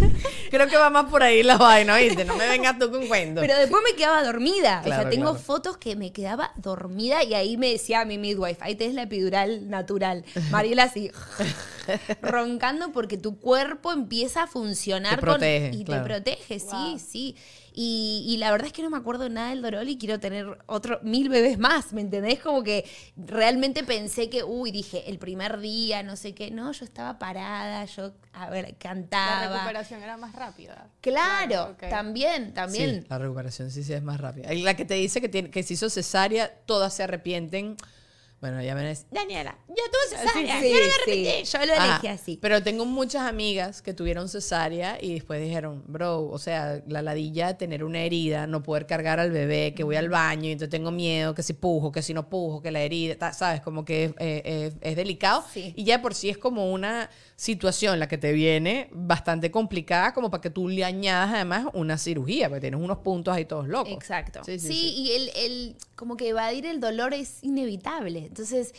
[0.50, 2.24] Creo que va más por ahí la vaina, ¿viste?
[2.24, 3.42] No me vengas tú con cuentos.
[3.42, 4.82] Pero después me quedaba dormida.
[4.84, 5.44] o sea, tengo claro.
[5.44, 9.68] fotos que me quedaba dormida y ahí me decía mi midwife, ahí tenés la epidural
[9.68, 10.24] natural.
[10.50, 11.10] Mariela así,
[12.22, 16.02] roncando porque tu cuerpo empieza a funcionar Te protege, con, y claro.
[16.02, 17.36] te protege, sí, sí.
[17.82, 20.58] Y, y la verdad es que no me acuerdo nada del dolor y quiero tener
[20.66, 22.38] otro mil bebés más, ¿me entendés?
[22.40, 22.84] Como que
[23.16, 27.86] realmente pensé que, uy, dije, el primer día, no sé qué, no, yo estaba parada,
[27.86, 29.48] yo, a ver, La cantaba.
[29.56, 30.88] recuperación era más rápida.
[31.00, 33.00] Claro, también, también.
[33.00, 34.52] Sí, la recuperación sí, sí es más rápida.
[34.52, 37.78] Y La que te dice que, tiene, que se hizo cesárea, todas se arrepienten.
[38.40, 41.44] Bueno, ya me decís, Daniela, ya tuve cesárea, Sí, ya no me sí, arrepentí".
[41.52, 42.38] yo lo Ajá, elegí así.
[42.40, 47.48] Pero tengo muchas amigas que tuvieron cesárea y después dijeron, bro, o sea, la ladilla
[47.48, 50.70] de tener una herida, no poder cargar al bebé, que voy al baño y entonces
[50.70, 53.60] tengo miedo, que si pujo, que si no pujo, que la herida, ¿sabes?
[53.60, 55.44] Como que es, eh, eh, es delicado.
[55.52, 55.74] Sí.
[55.76, 60.30] Y ya por sí es como una situación la que te viene bastante complicada, como
[60.30, 63.92] para que tú le añadas además una cirugía, porque tienes unos puntos ahí todos locos.
[63.92, 64.40] Exacto.
[64.44, 64.94] Sí, Sí, sí, sí.
[65.02, 68.20] y el, el- como que evadir el dolor es inevitable.
[68.20, 68.72] Entonces,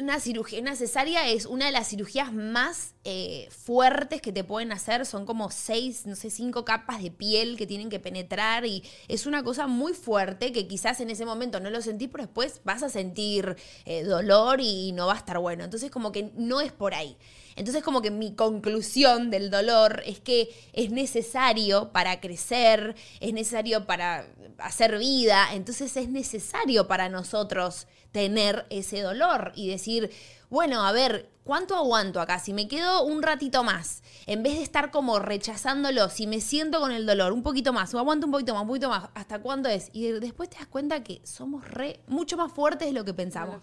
[0.00, 4.72] una cirugía, una cesárea es una de las cirugías más eh, fuertes que te pueden
[4.72, 5.06] hacer.
[5.06, 9.26] Son como seis, no sé, cinco capas de piel que tienen que penetrar y es
[9.26, 12.82] una cosa muy fuerte que quizás en ese momento no lo sentís, pero después vas
[12.82, 15.62] a sentir eh, dolor y no va a estar bueno.
[15.62, 17.16] Entonces, como que no es por ahí.
[17.56, 23.86] Entonces, como que mi conclusión del dolor es que es necesario para crecer, es necesario
[23.86, 24.26] para
[24.58, 30.10] hacer vida, entonces es necesario para nosotros tener ese dolor y decir,
[30.54, 32.38] bueno, a ver, ¿cuánto aguanto acá?
[32.38, 36.78] Si me quedo un ratito más, en vez de estar como rechazándolo, si me siento
[36.78, 39.40] con el dolor un poquito más, o aguanto un poquito más, un poquito más, ¿hasta
[39.40, 39.90] cuándo es?
[39.92, 43.56] Y después te das cuenta que somos re, mucho más fuertes de lo que pensamos.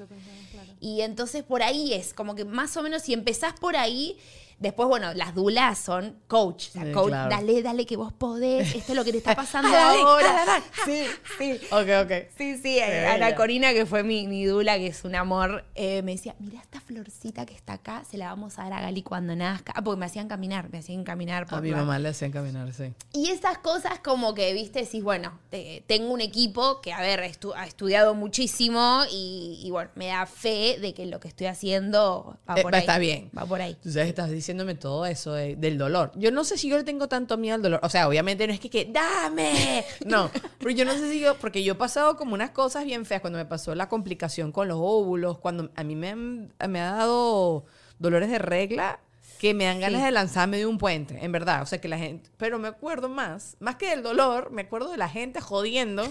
[0.82, 4.18] Y entonces por ahí es, como que más o menos si empezás por ahí,
[4.62, 6.68] después, bueno, las dulas son coach.
[6.70, 7.30] O sea, Sí, coach, claro.
[7.30, 10.64] dale, dale que vos podés, esto es lo que te está pasando ahora.
[10.86, 11.04] Sí,
[11.38, 11.60] sí.
[11.72, 12.12] Ok, ok.
[12.38, 16.02] Sí, sí, eh, Ana Corina, que fue mi, mi dula, que es un amor, eh,
[16.02, 19.04] me decía, mira esta florcita que está acá, se la vamos a dar a Gali
[19.04, 19.74] cuando nazca.
[19.76, 22.72] Ah, porque me hacían caminar, me hacían caminar por A mi mamá le hacían caminar,
[22.74, 22.94] sí.
[23.14, 27.20] y esas cosas como que, viste, decís, bueno, te- tengo un equipo que, a ver,
[27.22, 31.48] estu- ha estudiado muchísimo y, y, bueno, me da fe de que lo que estoy
[31.48, 32.82] haciendo va Eh, por ahí.
[32.82, 33.30] está bien.
[33.38, 33.72] Va por ahí.
[33.74, 36.12] Entonces estás diciéndome todo eso de- del dolor.
[36.16, 37.80] Yo no sé si yo le tengo tanto miedo al dolor.
[37.84, 39.86] O sea, obviamente no es que, que dame.
[40.06, 43.06] No, pero yo no sé si yo, porque yo he pasado como unas cosas bien
[43.06, 46.80] feas cuando me pasó la complicación con los óvulos, cuando a mí me, han- me
[46.82, 47.66] ha dado
[48.00, 49.00] dolores de regla
[49.40, 50.06] que me dan ganas Sí.
[50.06, 51.62] de lanzarme de un puente, en verdad.
[51.64, 54.92] O sea, que la gente, pero me acuerdo más, más que del dolor, me acuerdo
[54.92, 56.04] de la gente jodiendo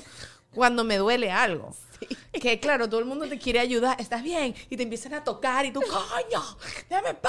[0.52, 1.72] cuando me duele algo.
[2.40, 5.66] Que claro, todo el mundo te quiere ayudar, estás bien, y te empiezan a tocar
[5.66, 6.42] y tú, coño,
[6.88, 7.28] déjame pa.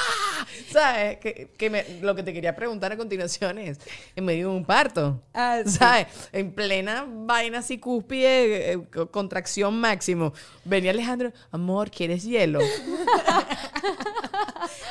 [0.72, 1.18] ¿Sabes?
[1.18, 3.80] Que, que me- lo que te quería preguntar a continuación es,
[4.16, 5.72] en medio de un parto, Ah, sí.
[5.72, 6.08] ¿sabes?
[6.32, 10.34] En plena vaina así cúspide, eh, co- contracción máximo.
[10.64, 12.60] Venía Alejandro, amor, ¿quieres hielo?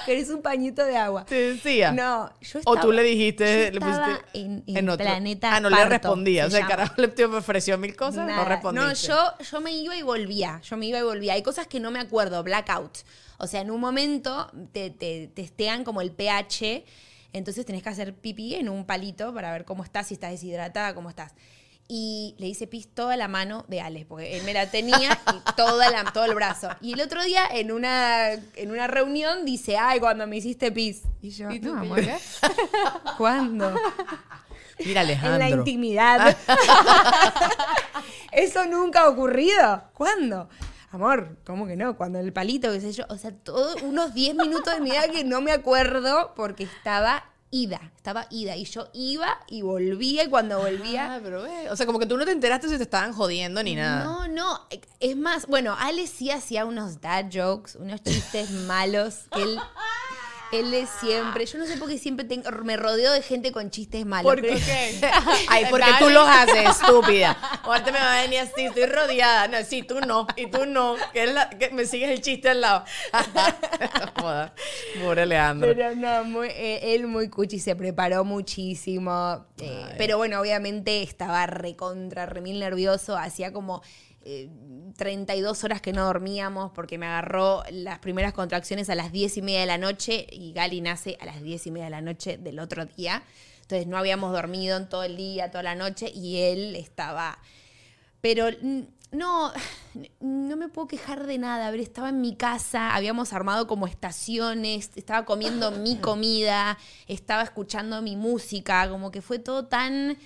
[0.06, 1.24] ¿Querés un pañito de agua?
[1.24, 1.92] Te decía.
[1.92, 2.80] No, yo O estaba...
[2.80, 5.04] tú le dijiste, le pusiste en, en otro.
[5.04, 6.46] planeta Ah, no le respondía.
[6.46, 8.86] O se sea, el carajo le ofreció mil cosas, no respondiste.
[8.86, 8.92] No,
[9.38, 10.60] yo, yo me iba y volvía.
[10.62, 11.34] Yo me iba y volvía.
[11.34, 12.98] Hay cosas que no me acuerdo, blackout.
[13.38, 16.84] O sea, en un momento te, te testean como el pH,
[17.32, 20.94] entonces tenés que hacer pipí en un palito para ver cómo estás, si estás deshidratada,
[20.94, 21.32] cómo estás.
[21.88, 25.52] Y le hice pis toda la mano de Alex, porque él me la tenía y
[25.56, 26.68] toda la, todo el brazo.
[26.80, 31.02] Y el otro día, en una, en una reunión, dice, ay, cuando me hiciste pis.
[31.20, 32.00] Y yo, no, amor,
[33.18, 33.74] ¿cuándo?
[34.84, 35.34] Mira, Alejandro.
[35.34, 36.36] En la intimidad.
[38.32, 39.84] Eso nunca ha ocurrido.
[39.94, 40.48] ¿Cuándo?
[40.92, 41.96] Amor, ¿cómo que no?
[41.96, 43.04] Cuando el palito, qué sé yo.
[43.08, 47.24] O sea, todos unos 10 minutos de mi vida que no me acuerdo porque estaba
[47.50, 47.80] ida.
[47.96, 48.56] Estaba ida.
[48.56, 50.24] Y yo iba y volvía.
[50.24, 51.14] Y cuando volvía.
[51.14, 53.62] Ah, pero ve, O sea, como que tú no te enteraste si te estaban jodiendo
[53.62, 54.04] ni nada.
[54.04, 54.66] No, no.
[54.98, 59.26] Es más, bueno, Ale sí hacía unos dad jokes, unos chistes malos.
[59.32, 59.60] que él.
[60.52, 63.70] Él es siempre, yo no sé por qué siempre tengo, me rodeo de gente con
[63.70, 64.32] chistes malos.
[64.32, 64.58] ¿Por qué?
[65.48, 67.36] Ay, porque tú los haces, estúpida.
[67.62, 69.46] Ahorita me va a venir así, estoy rodeada.
[69.48, 70.96] No, sí, tú no, y tú no.
[71.12, 72.84] Que, es la- que me sigues el chiste al lado.
[75.02, 75.72] Pobre Leandro.
[75.74, 79.46] Pero no, muy- eh, él muy cuchi, se preparó muchísimo.
[79.58, 83.16] eh, pero bueno, obviamente estaba recontra, remil nervioso.
[83.16, 83.82] Hacía como
[84.22, 84.50] eh,
[84.96, 89.42] 32 horas que no dormíamos porque me agarró las primeras contracciones a las 10 y
[89.42, 92.36] media de la noche y Gali nace a las 10 y media de la noche
[92.36, 93.22] del otro día.
[93.62, 97.38] Entonces no habíamos dormido en todo el día, toda la noche y él estaba...
[98.20, 98.48] Pero
[99.12, 99.52] no,
[100.20, 101.68] no me puedo quejar de nada.
[101.68, 107.42] A ver, estaba en mi casa, habíamos armado como estaciones, estaba comiendo mi comida, estaba
[107.42, 110.18] escuchando mi música, como que fue todo tan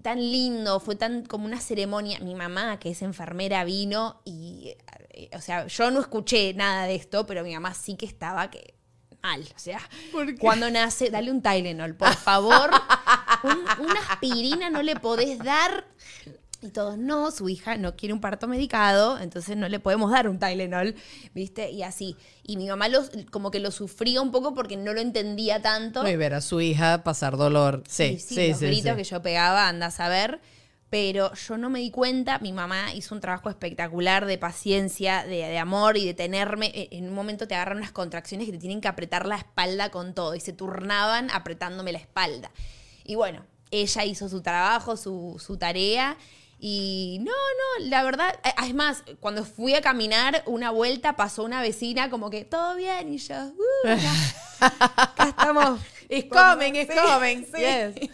[0.00, 2.18] tan lindo, fue tan como una ceremonia.
[2.20, 4.74] Mi mamá, que es enfermera, vino y,
[5.10, 8.50] eh, o sea, yo no escuché nada de esto, pero mi mamá sí que estaba
[8.50, 8.74] que
[9.22, 9.42] mal.
[9.54, 9.80] O sea,
[10.40, 12.70] cuando nace, dale un Tylenol, por favor.
[13.42, 15.86] Un- una aspirina no le podés dar.
[16.62, 20.28] Y todos, no, su hija no quiere un parto medicado, entonces no le podemos dar
[20.28, 20.94] un Tylenol,
[21.34, 21.70] ¿viste?
[21.70, 22.16] Y así.
[22.42, 26.06] Y mi mamá los, como que lo sufría un poco porque no lo entendía tanto.
[26.06, 27.82] Y ver a su hija pasar dolor.
[27.88, 28.66] Sí, Sí, sí, los sí.
[28.66, 28.96] gritos sí.
[28.98, 30.40] que yo pegaba, anda a saber.
[30.90, 35.36] Pero yo no me di cuenta, mi mamá hizo un trabajo espectacular de paciencia, de,
[35.36, 36.66] de amor y de tenerme.
[36.74, 39.90] E- En un momento te agarran unas contracciones que te tienen que apretar la espalda
[39.90, 42.50] con todo y se turnaban apretándome la espalda.
[43.04, 46.18] Y bueno, ella hizo su trabajo, su, su tarea.
[46.62, 51.42] Y no, no, la verdad, eh, es más, cuando fui a caminar una vuelta pasó
[51.42, 53.88] una vecina como que todo bien y yo, "Uh,
[54.60, 55.80] acá, estamos.
[56.08, 57.44] It's coming, it's Sí, coming.
[57.44, 57.60] sí.
[57.60, 58.10] Yes.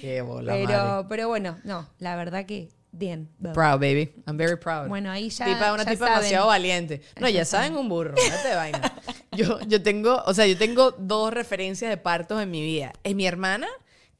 [0.00, 0.66] Qué bola, madre.
[0.66, 3.28] Pero, pero bueno, no, la verdad que bien.
[3.52, 4.12] Proud, baby.
[4.26, 4.88] I'm very proud.
[4.88, 5.44] Bueno, ahí ya.
[5.44, 6.20] Tipa, una ya tipa saben.
[6.20, 7.02] demasiado valiente.
[7.20, 8.92] No, ya saben un burro, no te vaina.
[9.32, 12.92] Yo, yo tengo, o sea, yo tengo dos referencias de partos en mi vida.
[13.04, 13.68] Es mi hermana,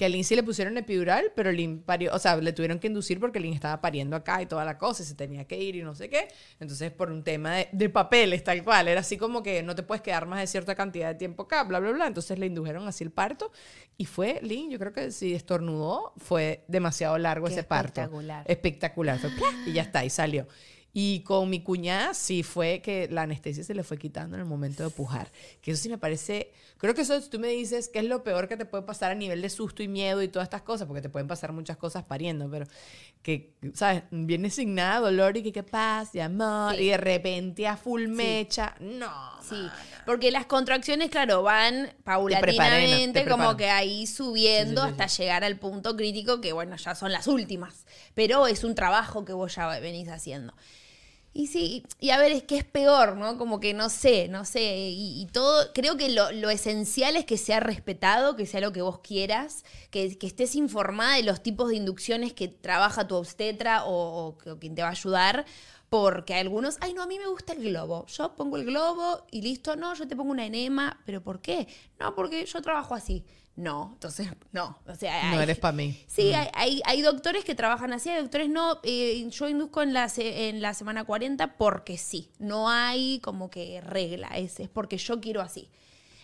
[0.01, 2.87] que a Lynn sí le pusieron epidural, pero Lynn parió, o sea, le tuvieron que
[2.87, 5.77] inducir porque Lynn estaba pariendo acá y toda la cosa, y se tenía que ir
[5.77, 6.29] y no sé qué.
[6.59, 9.83] Entonces, por un tema de, de papeles, tal cual, era así como que no te
[9.83, 12.07] puedes quedar más de cierta cantidad de tiempo acá, bla, bla, bla.
[12.07, 13.53] Entonces le indujeron así el parto
[13.99, 18.01] y fue, Lynn, yo creo que si estornudó, fue demasiado largo Qué ese parto.
[18.01, 18.45] espectacular.
[18.49, 19.21] Espectacular.
[19.67, 20.47] Y ya está, y salió.
[20.93, 24.47] Y con mi cuñada sí fue que la anestesia se le fue quitando en el
[24.49, 25.31] momento de pujar.
[25.63, 26.53] Que eso sí me parece.
[26.79, 29.15] Creo que eso, tú me dices que es lo peor que te puede pasar a
[29.15, 32.03] nivel de susto y miedo y todas estas cosas, porque te pueden pasar muchas cosas
[32.05, 32.67] pariendo, pero
[33.23, 34.03] que, ¿sabes?
[34.11, 36.85] Viene sin nada, dolor y que qué paz, y amor, Sí.
[36.85, 38.75] y de repente a full mecha.
[38.81, 39.13] No.
[39.49, 39.57] Sí,
[40.07, 45.59] porque las contracciones, claro, van paulatinamente, te como que ahí subiendo sí, hasta llegar al
[45.59, 47.85] punto crítico, que bueno, ya son las últimas.
[48.15, 50.55] Pero es un trabajo que vos ya venís haciendo.
[51.33, 53.39] Y sí, y a ver, es que es peor, ¿no?
[53.39, 54.89] Como que no sé, no sé.
[54.91, 58.83] Y, todo, creo que lo, lo esencial es que sea respetado, que sea lo que
[58.83, 63.85] vos quieras, que, que estés informada de los tipos de inducciones que trabaja tu obstetra
[63.87, 65.47] o, quien te va a ayudar.
[65.89, 68.07] Porque algunos, ay, no, a mí me gusta el globo.
[68.07, 71.01] Yo pongo el globo y listo, no, yo te pongo una enema.
[71.07, 71.69] ¿Pero por qué?
[72.01, 73.25] No, porque yo trabajo así.
[73.61, 74.79] No, entonces, no.
[74.87, 76.03] O sea, No hay- eres para mí.
[76.07, 78.81] Sí, hay, hay, hay doctores que trabajan así, hay doctores no.
[78.85, 82.31] eh, yo induzco en la, en la semana 40 porque sí.
[82.39, 85.69] No hay como que regla, es, es porque yo quiero así.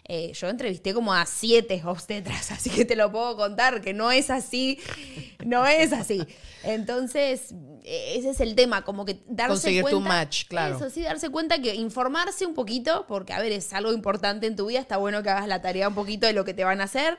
[0.09, 4.12] Eh, yo entrevisté como a siete obstetras, así que te lo puedo contar, que no
[4.12, 4.78] es así,
[5.44, 6.22] no es así.
[6.62, 7.52] Entonces,
[7.82, 10.09] eh, ese es el tema, como que darse Conseguir tu cuenta.
[10.09, 10.76] match, claro.
[10.76, 14.54] Eso sí, darse cuenta que informarse un poquito, porque a ver, es algo importante en
[14.54, 16.80] tu vida, está bueno que hagas la tarea un poquito de lo que te van
[16.80, 17.18] a hacer,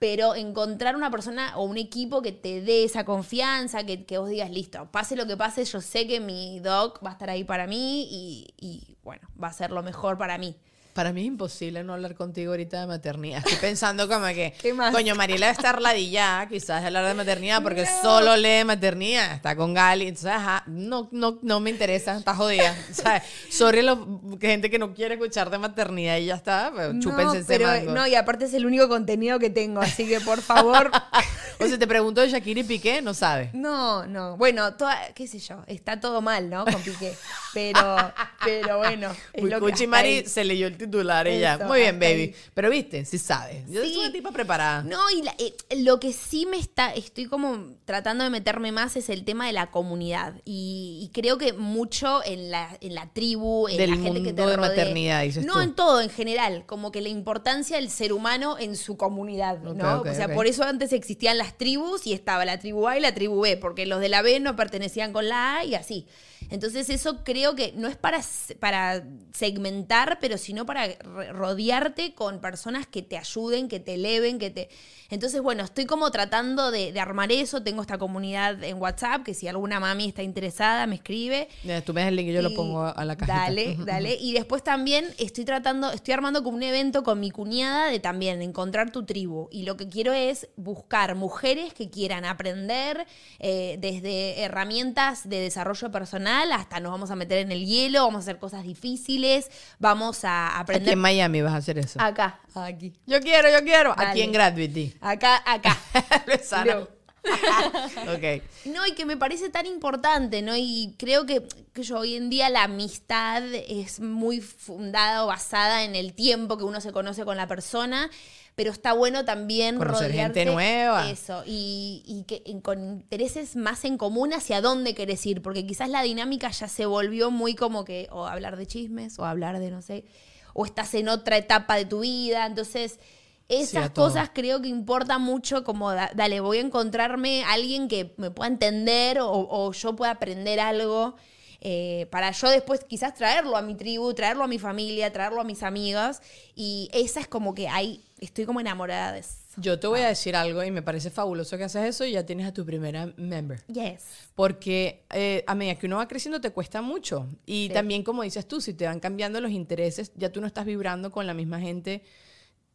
[0.00, 4.28] pero encontrar una persona o un equipo que te dé esa confianza, que, que vos
[4.28, 7.44] digas, listo, pase lo que pase, yo sé que mi doc va a estar ahí
[7.44, 10.56] para mí y, y, bueno, va a ser lo mejor para mí.
[10.94, 13.38] Para mí es imposible no hablar contigo ahorita de maternidad.
[13.38, 14.94] Estoy pensando como que, ¿Qué más?
[14.94, 19.32] coño, Mariela debe estar ladillada quizás de hablar de maternidad porque solo lee maternidad.
[19.34, 20.06] Está con Gali.
[20.06, 22.16] Entonces, ajá, no, no, no me interesa.
[22.16, 22.76] Está jodida.
[22.92, 23.20] Sea,
[23.50, 23.98] sorry la
[24.40, 26.72] gente que no quiere escuchar de maternidad y ya está.
[26.74, 27.92] Pero chúpense no, ese pero, mango.
[27.92, 30.92] no, y aparte es el único contenido que tengo, así que por favor...
[31.60, 33.52] O sea, te pregunto de Shakira y Piqué, no sabes.
[33.54, 34.36] No, no.
[34.36, 36.64] Bueno, toda, qué sé yo, está todo mal, ¿no?
[36.64, 37.14] Con Piqué.
[37.52, 37.96] Pero,
[38.44, 39.12] pero bueno.
[39.32, 41.26] es lo que Mari se leyó el titular.
[41.28, 42.12] Eso, Muy bien, baby.
[42.22, 42.34] ahí.
[42.52, 43.64] Pero viste, sí sabes.
[43.68, 44.82] Yo soy una tipa preparada.
[44.82, 48.96] No, y la- eh, lo que sí me está, estoy como tratando de meterme más
[48.96, 50.34] es el tema de la comunidad.
[50.44, 54.32] Y, y creo que mucho en la, en la tribu, en Del la gente que
[54.32, 55.60] te de maternidad, dices No, tú.
[55.60, 56.64] en todo, en general.
[56.66, 60.00] Como que la importancia del ser humano en su comunidad, ¿no?
[60.00, 63.14] O sea, por eso antes existían las tribus y estaba la tribu A y la
[63.14, 66.06] tribu B, porque los de la B no pertenecían con la A y así.
[66.50, 68.20] Entonces eso creo que no es para,
[68.60, 70.88] para segmentar, pero sino para
[71.32, 74.68] rodearte con personas que te ayuden, que te eleven, que te...
[75.10, 77.62] Entonces, bueno, estoy como tratando de, de armar eso.
[77.62, 81.48] Tengo esta comunidad en WhatsApp, que si alguna mami está interesada, me escribe.
[81.62, 83.38] Ya, Tú me das el link y yo lo pongo a- a la cajita.
[83.44, 84.16] Dale, dale.
[84.18, 88.40] Y después también estoy tratando, estoy armando como un evento con mi cuñada de también
[88.42, 89.48] encontrar tu tribu.
[89.52, 93.06] Y lo que quiero es buscar mujeres que quieran aprender
[93.40, 98.16] eh, desde herramientas de desarrollo personal hasta nos vamos a meter en el hielo, vamos
[98.16, 100.92] a hacer cosas difíciles, vamos a Aquí aprender.
[100.92, 102.00] en Miami vas a hacer eso.
[102.00, 102.92] Acá, aquí.
[103.06, 103.94] Yo quiero, yo quiero.
[103.96, 104.94] Aquí en Gravity.
[105.00, 105.76] Acá, acá.
[106.26, 106.74] Luisana.
[106.74, 106.88] No.
[108.14, 108.42] ok.
[108.66, 110.54] No, y que me parece tan importante, ¿no?
[110.56, 115.84] Y creo que, que yo hoy en día la amistad es muy fundada o basada
[115.84, 118.10] en el tiempo que uno se conoce con la persona,
[118.54, 121.10] pero está bueno también Conocer rodearte gente nueva.
[121.10, 125.88] Eso, y, y que con intereses más en común hacia dónde querés ir, porque quizás
[125.88, 129.70] la dinámica ya se volvió muy como que o hablar de chismes o hablar de
[129.70, 130.04] no sé,
[130.52, 133.00] o estás en otra etapa de tu vida, entonces
[133.48, 138.14] esas a cosas creo que importa mucho como, da- dale, voy a encontrarme alguien que
[138.16, 141.16] me pueda entender o, o yo pueda aprender algo
[141.60, 145.44] eh, para yo después quizás traerlo a mi tribu, traerlo a mi familia, traerlo a
[145.44, 146.22] mis amigas
[146.54, 149.38] y esa es como que ahí estoy como enamorada de eso.
[149.56, 152.26] Yo te voy a decir algo y me parece fabuloso que haces eso y ya
[152.26, 153.62] tienes a tu primera member.
[153.68, 154.02] Yes.
[154.34, 157.28] Porque eh, a medida que uno va creciendo te cuesta mucho.
[157.46, 157.72] Y Sí.
[157.74, 161.12] también, como dices tú, si te van cambiando los intereses, ya tú no estás vibrando
[161.12, 162.02] con la misma gente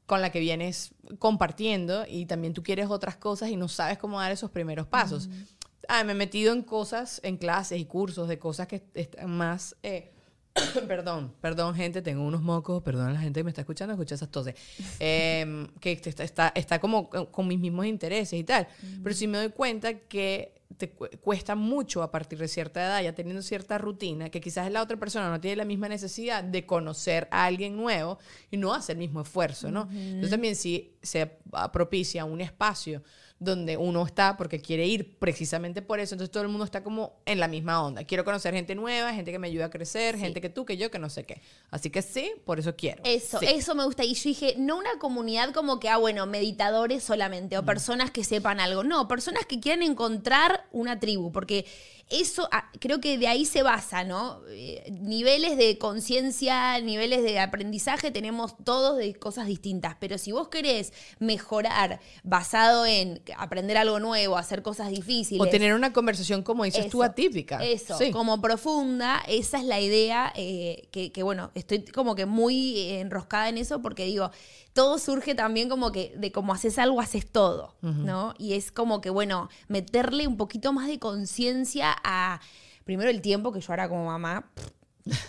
[0.05, 4.19] con la que vienes compartiendo y también tú quieres otras cosas y no sabes cómo
[4.19, 5.29] dar esos primeros pasos.
[5.87, 9.75] Ah, me he metido en cosas, en clases y cursos de cosas que están más...
[9.83, 10.11] eh,
[10.87, 14.15] perdón, perdón gente, tengo unos mocos, perdón a la gente que me está escuchando, escucha
[14.15, 14.55] esas toses.
[14.99, 18.67] Em, que está, está, está como con- con mis mismos intereses y tal.
[19.03, 23.01] Pero sí me doy cuenta que te cu- cuesta mucho a partir de cierta edad,
[23.01, 26.65] ya teniendo cierta rutina, que quizás la otra persona no tiene la misma necesidad de
[26.65, 28.19] conocer a alguien nuevo
[28.51, 29.89] y no hace el mismo esfuerzo, ¿no?
[29.91, 31.39] Entonces también si se
[31.73, 33.01] propicia un espacio
[33.41, 37.21] donde uno está porque quiere ir precisamente por eso, entonces todo el mundo está como
[37.25, 38.03] en la misma onda.
[38.03, 40.91] Quiero conocer gente nueva, gente que me ayude a crecer, gente que tú, que yo,
[40.91, 41.41] que no sé qué.
[41.71, 43.01] Así que sí, por eso quiero.
[43.05, 43.45] Eso, Sí.
[43.47, 44.03] eso me gusta.
[44.03, 47.59] Y yo dije, no una comunidad como que, ah, bueno, meditadores solamente Mm.
[47.59, 48.83] o personas que sepan algo.
[48.83, 51.65] No, personas que quieran encontrar una tribu, porque
[52.09, 54.41] eso ah, creo que de ahí se basa, ¿no?
[54.49, 60.47] Eh, niveles de conciencia, niveles de aprendizaje tenemos todos de cosas distintas, pero si vos
[60.47, 65.41] querés mejorar basado en aprender algo nuevo, hacer cosas difíciles.
[65.41, 67.63] O tener una conversación, como dices tú, Eso, atípica.
[67.63, 68.11] Eso, Sí.
[68.11, 73.49] como profunda, esa es la idea eh, que, que, bueno, estoy como que muy enroscada
[73.49, 74.31] en eso porque digo,
[74.73, 77.75] todo surge también como que de cómo haces algo, haces todo.
[77.81, 78.33] ¿no?
[78.37, 82.39] Y es como que, bueno, meterle un poquito más de conciencia a,
[82.83, 84.49] primero el tiempo, que yo ahora como mamá...
[84.53, 84.69] pff,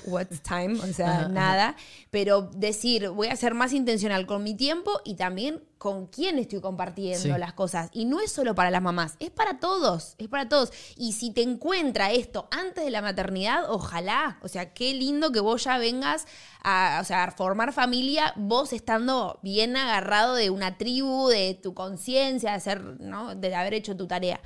[0.04, 1.74] What's time, o sea, nada,
[2.10, 6.60] pero decir, voy a ser más intencional con mi tiempo y también con quién estoy
[6.60, 7.28] compartiendo Sí.
[7.38, 7.88] las cosas.
[7.92, 10.70] Y no es solo para las mamás, es para todos, es para todos.
[10.96, 14.38] Y si te encuentra esto antes de la maternidad, ojalá.
[14.42, 16.26] O sea, qué lindo que vos ya vengas
[16.62, 21.72] a, o sea, a formar familia, vos estando bien agarrado de una tribu, de tu
[21.72, 23.34] conciencia, de, hacer, ¿no?
[23.34, 24.40] de haber hecho tu tarea.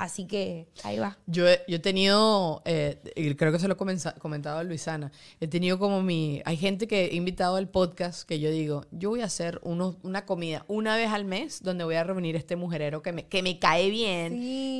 [0.00, 1.18] Así que ahí va.
[1.26, 3.76] Yo he, yo he tenido, eh, y creo que se lo he
[4.18, 6.40] comentado a Luisana, he tenido como mi...
[6.46, 9.96] Hay gente que he invitado al podcast que yo digo, yo voy a hacer unos-
[10.02, 13.42] una comida una vez al mes donde voy a reunir este mujerero que me, que
[13.42, 14.32] me cae bien,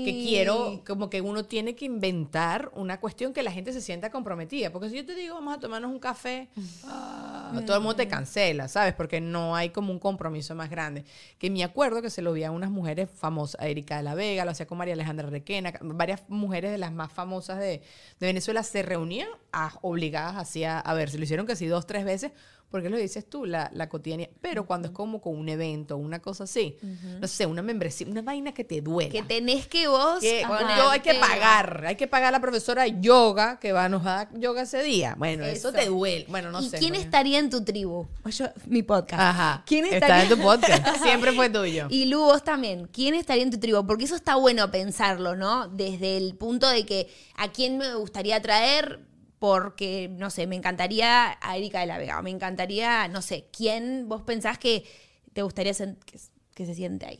[0.06, 4.10] que quiero, como que uno tiene que inventar una cuestión que la gente se sienta
[4.10, 4.72] comprometida.
[4.72, 6.48] Porque si yo te digo, vamos a tomarnos un café,
[6.84, 7.29] ah,
[7.66, 8.94] todo el mundo te cancela, ¿sabes?
[8.94, 11.04] Porque no hay como un compromiso más grande.
[11.38, 14.14] Que me acuerdo que se lo vi a unas mujeres famosas, a Erika de la
[14.14, 17.82] Vega, lo hacía con María Alejandra Requena, varias mujeres de las más famosas de,
[18.20, 21.86] de Venezuela se reunían a- obligadas así a, a ver, se lo hicieron casi dos,
[21.86, 22.32] tres veces,
[22.70, 24.30] porque lo dices tú, la, la cotidianidad.
[24.40, 26.76] Pero cuando es como con un evento, una cosa así,
[27.20, 29.10] no sé, una membresía, una vaina que te duele.
[29.10, 30.20] Que tenés que vos.
[30.20, 34.02] Que yo hay que pagar, hay que pagar a la profesora yoga que va, nos
[34.06, 35.14] a dar yoga ese día.
[35.18, 35.78] Bueno, eso, Eso.
[35.78, 36.26] te duele.
[36.28, 36.78] Bueno, no ¿Y sé.
[36.78, 38.06] quién no- estaría en tu tribu?
[38.26, 39.20] Yo, mi podcast.
[39.20, 39.62] Ajá.
[39.66, 40.96] ¿Quién Está estaría en tu podcast.
[41.02, 41.86] Siempre fue tuyo.
[41.90, 42.86] Y Lu, vos también.
[42.92, 43.84] ¿Quién estaría en tu tribu?
[43.86, 45.68] Porque eso está bueno pensarlo, ¿no?
[45.68, 49.00] Desde el punto de que a quién me gustaría traer,
[49.40, 54.08] porque, no sé, me encantaría a Erika de la Vega, me encantaría, no sé, ¿quién
[54.08, 54.84] vos pensás que
[55.32, 56.20] te gustaría que,
[56.54, 57.18] que se siente ahí?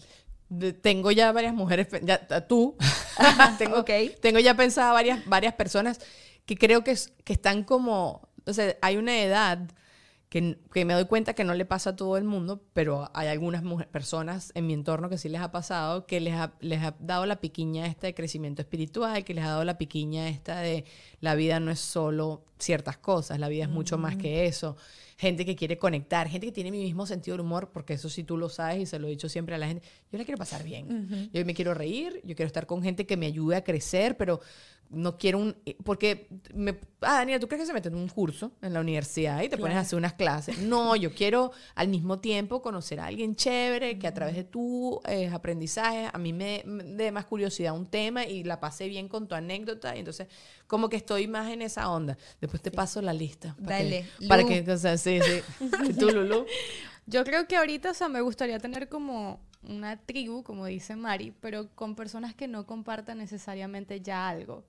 [0.51, 2.77] De- tengo ya varias mujeres, ya, tú,
[3.59, 3.85] tengo,
[4.21, 6.01] tengo ya pensada varias, varias personas
[6.47, 9.59] que creo que, que están como, o sea, hay una edad
[10.31, 13.27] que, que me doy cuenta que no le pasa a todo el mundo, pero hay
[13.29, 16.81] algunas mujer- personas en mi entorno que sí les ha pasado, que les ha, les
[16.83, 20.61] ha dado la piquiña esta de crecimiento espiritual, que les ha dado la piquiña esta
[20.61, 20.85] de
[21.21, 24.77] la vida no es solo ciertas cosas, la vida es mucho más que eso.
[25.17, 28.23] Gente que quiere conectar, gente que tiene mi mismo sentido del humor, porque eso sí
[28.25, 29.87] tú lo sabes y se lo he dicho siempre a la gente.
[30.13, 31.31] Yo la quiero pasar bien.
[31.33, 34.41] Yo me quiero reír, yo quiero estar con gente que me ayude a crecer, pero
[34.91, 35.57] no quiero un...
[35.85, 39.41] Porque, me, ah, Daniela, ¿tú crees que se meten en un curso en la universidad
[39.43, 40.59] y te pones a hacer unas clases?
[40.59, 45.01] No, yo quiero al mismo tiempo conocer a alguien chévere que a través de tu
[45.07, 49.09] eh, aprendizaje a mí me, me dé más curiosidad un tema y la pasé bien
[49.09, 49.95] con tu anécdota.
[49.95, 50.27] Y entonces,
[50.67, 52.19] como que estoy más en esa onda.
[52.41, 53.55] Después te paso la lista.
[53.63, 54.49] para Dale, Que, para Lu.
[54.49, 55.67] que, o sea, sí, sí.
[55.89, 56.47] ¿Y tú, Lulu?
[57.07, 61.35] Yo creo que ahorita, o sea, me gustaría tener como una tribu, como dice Mari,
[61.41, 64.65] pero con personas que no compartan necesariamente ya algo.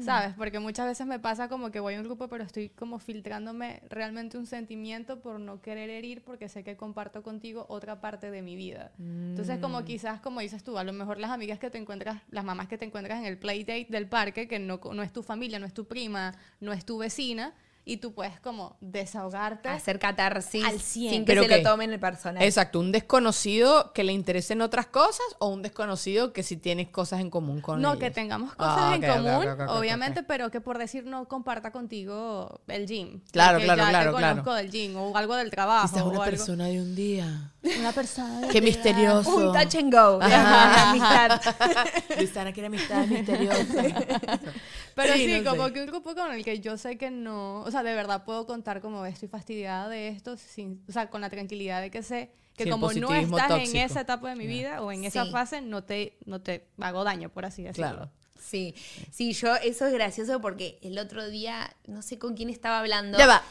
[0.00, 0.34] ¿Sabes?
[0.36, 3.82] Porque muchas veces me pasa como que voy a un grupo, pero estoy como filtrándome
[3.88, 8.42] realmente un sentimiento por no querer herir, porque sé que comparto contigo otra parte de
[8.42, 8.92] mi vida.
[8.98, 12.44] Entonces, como quizás, como dices tú, a lo mejor las amigas que te encuentras, las
[12.44, 15.58] mamás que te encuentras en el playdate del parque, que no, no es tu familia,
[15.58, 17.54] no es tu prima, no es tu vecina,
[17.86, 19.68] y tú puedes como desahogarte.
[19.68, 21.10] Hacer catarsis Al 100.
[21.12, 21.56] sin que ¿Pero se qué?
[21.58, 22.42] lo tomen el personal.
[22.42, 27.20] Exacto, un desconocido que le interesen otras cosas o un desconocido que si tienes cosas
[27.20, 28.00] en común con No, ellos?
[28.00, 30.78] que tengamos cosas Ah, en ok, ok, común, ok, ok, ok, obviamente, pero que por
[30.78, 33.20] decir no comparta contigo el gym.
[33.32, 34.32] Claro, claro, ya claro, te claro.
[34.34, 35.86] conozco del gym o algo del trabajo.
[35.88, 36.24] Quizás una o algo.
[36.24, 37.50] persona de un día.
[37.78, 38.48] Una persona.
[38.48, 39.34] Qué misterioso.
[39.36, 40.18] Un touch and go.
[40.22, 40.90] Ajá.
[40.90, 41.40] Amistad.
[42.18, 43.64] Luisana quiere amistad misteriosa.
[44.94, 45.72] Pero sí, Sí, no como sé.
[45.72, 48.46] que un grupo con el que yo sé que no, o sea, de verdad puedo
[48.46, 52.30] contar como estoy fastidiada de esto, sin, o sea, con la tranquilidad de que sé
[52.56, 53.76] que Sin como no estás tóxico.
[53.78, 57.02] en esa etapa de mi vida o en esa fase, no te, no te hago
[57.02, 57.90] daño, por así decirlo.
[57.90, 58.10] Claro.
[58.38, 58.74] Sí,
[59.10, 63.18] sí, yo, eso es gracioso porque el otro día, no sé con quién estaba hablando.
[63.18, 63.42] Ya va.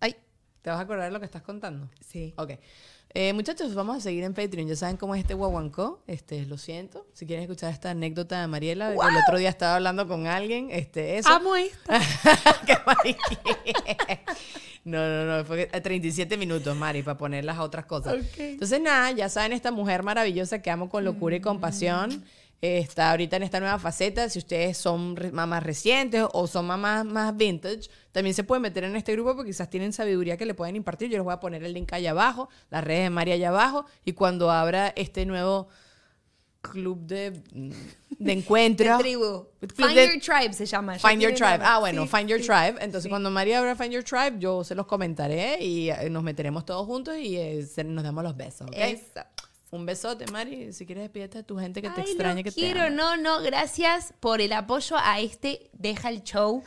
[0.00, 0.16] Ay,
[0.62, 1.90] ¿te vas a acordar de lo que estás contando?
[2.00, 2.32] Sí.
[2.38, 2.52] Ok.
[3.14, 4.68] Eh, muchachos, vamos a seguir en Patreon.
[4.68, 6.02] Ya saben cómo es este guaguancó.
[6.06, 7.06] Este, lo siento.
[7.12, 10.68] Si quieren escuchar esta anécdota de Mariela, el otro día estaba hablando con alguien.
[10.70, 11.28] Este, eso.
[11.28, 11.52] Amo.
[12.66, 14.20] Qué mariquita.
[14.84, 18.16] No, no, no, fue a 37 minutos, Mari, para poner las otras cosas.
[18.36, 22.10] Entonces, nada, ya saben, esta mujer maravillosa que amo con locura y compasión.
[22.12, 22.18] eh,
[22.64, 24.28] Está ahorita en esta nueva faceta.
[24.30, 28.94] Si ustedes son mamás recientes o son mamás más vintage, también se pueden meter en
[28.94, 31.10] este grupo porque quizás tienen sabiduría que le pueden impartir.
[31.10, 33.84] Yo les voy a poner el link allá abajo, las redes de Mari allá abajo.
[34.04, 35.66] Y cuando abra este nuevo
[36.60, 37.42] club de,
[38.20, 38.96] de encuentro.
[38.96, 39.46] De tribu.
[39.58, 40.96] Club Find de- Your Tribe se llama.
[41.00, 41.50] Find Your Tribe.
[41.58, 41.66] nombre.
[41.68, 42.46] Ah, bueno, Sí, Find Your sí.
[42.46, 42.76] Tribe.
[42.80, 46.64] Entonces, cuando María abra Find Your Tribe, yo se los comentaré y eh, nos meteremos
[46.64, 48.74] todos juntos y eh, nos damos los besos, ¿ok?
[48.76, 49.20] Eso.
[49.74, 50.70] Un besote, Mari.
[50.74, 52.94] Si quieres, despídete de tu gente que te Ay, extraña, que quiero, te ama.
[52.94, 56.62] no, no, gracias por el apoyo a este Deja el Show,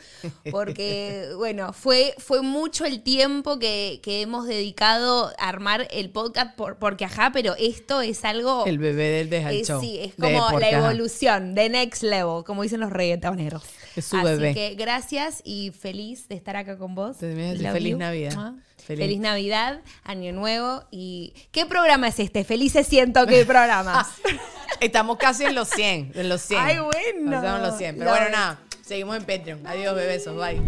[0.50, 6.56] porque, bueno, fue, fue mucho el tiempo que, que hemos dedicado a armar el podcast,
[6.56, 8.66] por, porque ajá, pero esto es algo...
[8.66, 9.80] El bebé del Deja el eh, Show.
[9.80, 13.62] Sí, es como la evolución, de next level, como dicen los reggaetoneros.
[13.94, 14.52] Es su Así bebé.
[14.52, 17.18] que gracias y feliz de estar acá con vos.
[17.18, 17.96] Feliz you.
[17.96, 18.34] Navidad.
[18.34, 18.56] Mua.
[18.86, 19.06] Feliz.
[19.06, 19.20] Feliz.
[19.20, 21.32] Navidad, Año Nuevo y...
[21.50, 22.44] ¿Qué programa es este?
[22.44, 24.08] Felices siento que programas.
[24.80, 26.12] Estamos casi en los 100.
[26.14, 26.60] En los 100.
[26.60, 27.36] Ay, bueno.
[27.36, 27.98] Estamos en los 100.
[27.98, 28.58] Pero bueno, nada.
[28.82, 29.66] Seguimos en Patreon.
[29.66, 30.36] Adiós, bebesos.
[30.36, 30.62] Bye.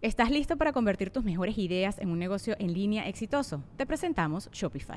[0.00, 3.64] ¿Estás listo para convertir tus mejores ideas en un negocio en línea exitoso?
[3.76, 4.96] Te presentamos Shopify.